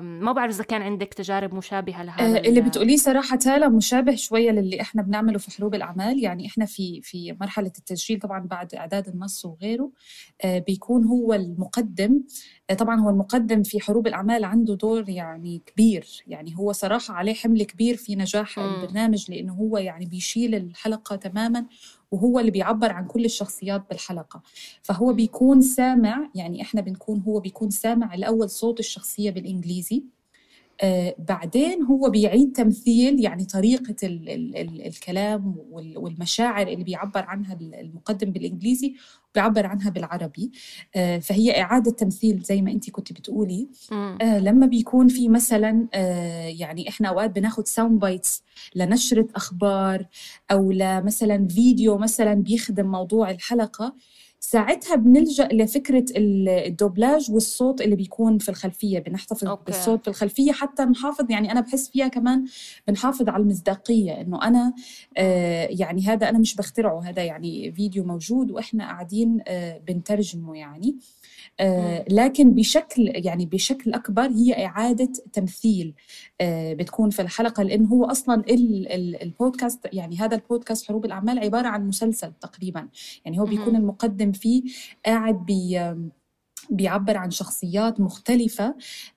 ما 0.00 0.32
بعرف 0.32 0.54
إذا 0.54 0.64
كان 0.64 0.82
عندك 0.82 1.14
تجارب 1.14 1.54
مشابهة 1.54 2.02
لهذا 2.02 2.36
آه، 2.36 2.40
اللي 2.40 2.60
ال- 2.60 2.64
بتقوليه 2.68 2.96
صراحة 2.96 3.36
تالا 3.36 3.68
مشابه 3.68 4.14
شوية 4.14 4.50
للي 4.50 4.80
إحنا 4.80 5.02
بنعمله 5.02 5.38
في 5.38 5.50
حروب 5.50 5.74
الأعمال. 5.74 6.22
يعني 6.22 6.46
إحنا 6.46 6.64
في 6.64 7.00
في 7.02 7.36
مرحلة 7.40 7.72
التسجيل 7.78 8.18
طبعا 8.20 8.40
بعد 8.46 8.74
إعداد 8.74 9.08
النص 9.08 9.44
وغيره 9.44 9.90
آه، 10.44 10.58
بيكون 10.58 11.04
هو 11.04 11.34
المقدم 11.34 12.22
طبعا 12.74 13.00
هو 13.00 13.10
المقدم 13.10 13.62
في 13.62 13.80
حروب 13.80 14.06
الأعمال 14.06 14.44
عنده 14.44 14.74
دور 14.74 15.08
يعني 15.08 15.62
كبير 15.66 16.06
يعني 16.26 16.54
هو 16.58 16.72
صراحة 16.72 17.14
عليه 17.14 17.34
حمل 17.34 17.62
كبير 17.62 17.96
في 17.96 18.16
نجاح 18.16 18.58
مم. 18.58 18.64
البرنامج 18.64 19.30
لأنه 19.30 19.52
هو 19.54 19.78
يعني 19.78 20.06
بيشيل 20.06 20.54
الحلقة 20.54 21.16
تماما 21.16 21.66
وهو 22.10 22.38
اللي 22.40 22.50
بيعبر 22.50 22.92
عن 22.92 23.06
كل 23.06 23.24
الشخصيات 23.24 23.82
بالحلقة 23.90 24.42
فهو 24.82 25.12
بيكون 25.12 25.60
سامع 25.60 26.30
يعني 26.34 26.62
إحنا 26.62 26.80
بنكون 26.80 27.20
هو 27.20 27.40
بيكون 27.40 27.70
سامع 27.70 28.14
الأول 28.14 28.50
صوت 28.50 28.80
الشخصية 28.80 29.30
بالإنجليزي 29.30 30.04
آه 30.80 31.14
بعدين 31.18 31.82
هو 31.82 32.10
بيعيد 32.10 32.52
تمثيل 32.52 33.20
يعني 33.24 33.44
طريقة 33.44 33.94
ال 34.02 34.28
ال 34.28 34.56
ال 34.56 34.86
الكلام 34.86 35.54
وال- 35.70 35.98
والمشاعر 35.98 36.66
اللي 36.68 36.84
بيعبر 36.84 37.20
عنها 37.24 37.54
ال- 37.54 37.74
المقدم 37.74 38.30
بالإنجليزي 38.30 38.94
بيعبر 39.36 39.66
عنها 39.66 39.90
بالعربي 39.90 40.50
آه 40.96 41.18
فهي 41.18 41.60
إعادة 41.62 41.90
تمثيل 41.90 42.40
زي 42.42 42.62
ما 42.62 42.70
أنت 42.70 42.90
كنت 42.90 43.12
بتقولي. 43.12 43.68
آه 44.20 44.38
لما 44.38 44.66
بيكون 44.66 45.08
في 45.08 45.28
مثلا 45.28 45.86
آه 45.94 46.46
يعني 46.46 46.88
إحنا 46.88 47.08
أوقات 47.08 47.30
بناخد 47.30 47.66
sound 47.68 48.00
bites 48.00 48.42
لنشرة 48.74 49.28
أخبار 49.36 50.06
أو 50.50 50.72
لمثلا 50.72 51.48
فيديو 51.48 51.98
مثلا 51.98 52.34
بيخدم 52.34 52.86
موضوع 52.86 53.30
الحلقة 53.30 53.94
ساعتها 54.40 54.96
بنلجأ 54.96 55.48
لفكرة 55.52 56.04
ال- 56.16 56.48
الدوبلاج 56.48 57.30
والصوت 57.30 57.80
اللي 57.80 57.96
بيكون 57.96 58.38
في 58.38 58.48
الخلفية 58.48 58.98
بنحتفظ 58.98 59.48
أوكي. 59.48 59.62
بالصوت 59.66 60.02
في 60.02 60.08
الخلفية 60.08 60.52
حتى 60.52 60.82
نحافظ 60.84 61.30
يعني 61.30 61.52
أنا 61.52 61.60
بحس 61.60 61.88
فيها 61.88 62.08
كمان 62.08 62.44
بنحافظ 62.88 63.28
على 63.28 63.42
المصداقية 63.42 64.20
إنه 64.20 64.42
أنا 64.42 64.74
آه 65.16 65.68
يعني 65.70 66.02
هذا 66.06 66.28
أنا 66.28 66.38
مش 66.38 66.56
بخترعه 66.56 67.00
هذا 67.00 67.24
يعني 67.24 67.72
فيديو 67.72 68.04
موجود 68.04 68.50
وإحنا 68.50 68.84
قاعدين 68.84 69.40
آه 69.48 69.78
بنترجمه 69.78 70.56
يعني 70.56 70.88
آه، 70.88 71.00
لكن 72.10 72.54
بشكل 72.54 73.12
يعني 73.14 73.46
بشكل 73.46 73.94
أكبر 73.94 74.22
هي 74.30 74.66
إعادة 74.66 75.12
تمثيل 75.32 75.94
آه، 76.40 76.74
بتكون 76.74 77.10
في 77.10 77.22
الحلقة 77.22 77.62
لأن 77.62 77.86
هو 77.86 78.04
أصلا 78.04 78.34
ال- 78.34 78.92
ال- 78.92 79.22
البودكاست 79.22 79.88
يعني 79.92 80.16
هذا 80.18 80.36
البودكاست 80.36 80.88
حروب 80.88 81.04
الأعمال 81.04 81.38
عبارة 81.38 81.68
عن 81.68 81.88
مسلسل 81.88 82.32
تقريبا 82.40 82.88
يعني 83.24 83.40
هو 83.40 83.44
بيكون. 83.44 83.76
المقدم 83.76 84.32
فيه 84.32 84.62
قاعد 85.06 85.46
بي 85.46 85.94
بيعبر 86.70 87.16
عن 87.16 87.30
شخصيات 87.30 88.00
مختلفة 88.00 88.74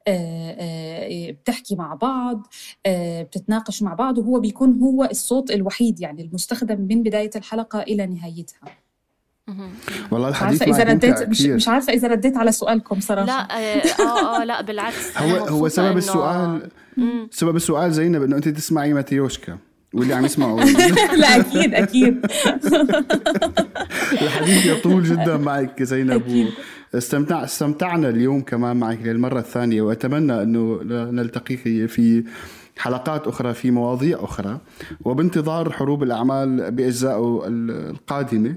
آه، 0.07 0.55
آه، 0.59 1.31
بتحكي 1.31 1.75
مع 1.75 1.93
بعض 1.95 2.47
آه، 2.85 3.21
بتتناقش 3.23 3.83
مع 3.83 3.93
بعض 3.93 4.17
وهو 4.17 4.39
بيكون 4.39 4.79
هو 4.81 5.03
الصوت 5.03 5.51
الوحيد 5.51 6.01
يعني 6.01 6.21
المستخدم 6.21 6.81
من 6.81 7.03
بداية 7.03 7.29
الحلقة 7.35 7.81
إلى 7.81 8.05
نهايتها. 8.05 8.59
والله 10.11 10.27
الحديث 10.29 10.61
عارفة 10.61 10.75
إذا 10.75 10.83
معك 10.85 10.93
ممتع 10.93 11.07
رديت 11.09 11.29
مش, 11.29 11.41
مش 11.41 11.67
عارفة 11.67 11.93
إذا 11.93 12.07
رديت 12.07 12.37
على 12.37 12.51
سؤالكم 12.51 12.99
صراحة. 12.99 13.25
لا 13.25 13.57
آه, 13.57 13.83
آه, 14.01 14.41
آه 14.41 14.43
لا 14.43 14.61
بالعكس. 14.61 15.11
هو 15.17 15.35
هو 15.35 15.67
سبب 15.67 15.97
السؤال 15.97 16.61
مم. 16.97 17.27
سبب 17.31 17.55
السؤال 17.55 17.91
زينب 17.93 18.23
إنه 18.23 18.35
أنت 18.35 18.47
تسمعي 18.47 18.93
ماتريوشكا 18.93 19.57
واللي 19.93 20.13
عم 20.13 20.25
يسمعوا 20.25 20.61
لا 21.21 21.37
أكيد 21.39 21.73
أكيد. 21.73 22.25
الحديث 24.21 24.65
يطول 24.65 25.03
جدا 25.03 25.37
معك 25.37 25.83
زينب 25.83 26.11
أكيد. 26.21 26.47
استمتع 26.95 27.43
استمتعنا 27.43 28.09
اليوم 28.09 28.41
كمان 28.41 28.77
معك 28.77 28.99
للمرة 29.03 29.39
الثانية 29.39 29.81
وأتمنى 29.81 30.41
أنه 30.41 30.79
نلتقيك 31.11 31.59
في 31.89 32.23
حلقات 32.79 33.27
أخرى 33.27 33.53
في 33.53 33.71
مواضيع 33.71 34.17
أخرى. 34.23 34.59
وبانتظار 35.05 35.71
حروب 35.71 36.03
الأعمال 36.03 36.71
بأجزائه 36.71 37.43
القادمة. 37.47 38.55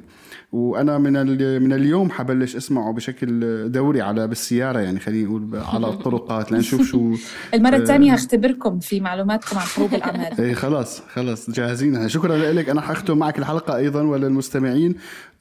وأنا 0.53 0.99
من 0.99 1.17
ال- 1.17 1.63
من 1.63 1.73
اليوم 1.73 2.11
حبلش 2.11 2.57
أسمعه 2.57 2.93
بشكل 2.93 3.73
دوري 3.73 4.01
على 4.03 4.27
بالسيارة 4.27 4.79
يعني 4.79 5.01
خلينا 5.01 5.29
نقول 5.29 5.57
على 5.73 5.87
الطرقات 5.89 6.53
لنشوف 6.53 6.83
شو 6.83 7.15
المرة 7.55 7.75
آه. 7.75 7.79
الثانية 7.79 8.13
هختبركم 8.15 8.79
في 8.79 9.01
معلوماتكم 9.01 9.59
عن 9.59 9.63
حروب 9.65 9.95
الأعمال. 9.95 10.41
إيه 10.41 10.55
خلاص 10.55 11.01
خلاص 11.15 11.51
جاهزين. 11.51 12.09
شكرا 12.09 12.37
لك. 12.53 12.69
أنا 12.69 12.81
حختم 12.81 13.19
معك 13.19 13.39
الحلقة 13.39 13.77
أيضا 13.77 14.03
وللمستمعين. 14.03 14.95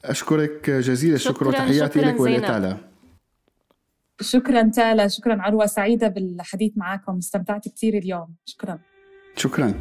أشكرك 0.04 0.70
جزيل 0.70 1.14
الشكر 1.14 1.44
شكراً- 1.44 1.48
وتحياتي 1.48 2.00
لك 2.00 2.22
زينب. 2.22 2.76
شكرا 4.20 4.70
تالا 4.74 5.08
شكرا 5.08 5.42
عروة 5.42 5.66
سعيدة 5.66 6.08
بالحديث 6.08 6.72
معكم 6.76 7.16
استمتعت 7.16 7.68
كثير 7.68 7.94
اليوم 7.94 8.34
شكرا. 8.44 8.78
شكرا. 9.36 9.74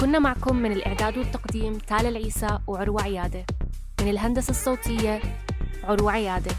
كنا 0.00 0.18
معكم 0.18 0.56
من 0.56 0.72
الإعداد 0.72 1.18
والتقديم 1.18 1.78
تالا 1.78 2.08
العيسى 2.08 2.58
وعروة 2.66 3.02
عيادة. 3.02 3.44
من 4.00 4.10
الهندسة 4.10 4.50
الصوتية 4.50 5.20
عروة 5.84 6.12
عيادة. 6.12 6.50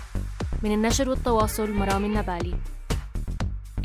من 0.63 0.73
النشر 0.73 1.09
والتواصل 1.09 1.71
مرام 1.71 2.05
النبالي. 2.05 2.55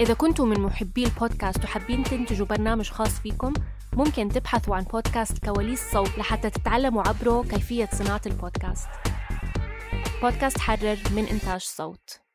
إذا 0.00 0.14
كنتم 0.14 0.48
من 0.48 0.60
محبي 0.60 1.04
البودكاست 1.04 1.64
وحابين 1.64 2.04
تنتجوا 2.04 2.46
برنامج 2.46 2.90
خاص 2.90 3.20
فيكم 3.20 3.52
ممكن 3.92 4.28
تبحثوا 4.28 4.76
عن 4.76 4.82
بودكاست 4.82 5.44
كواليس 5.44 5.90
صوت 5.92 6.18
لحتى 6.18 6.50
تتعلموا 6.50 7.08
عبره 7.08 7.42
كيفية 7.42 7.88
صناعة 7.92 8.20
البودكاست. 8.26 8.88
بودكاست 10.22 10.58
حرر 10.58 10.98
من 11.10 11.26
إنتاج 11.26 11.60
صوت. 11.60 12.25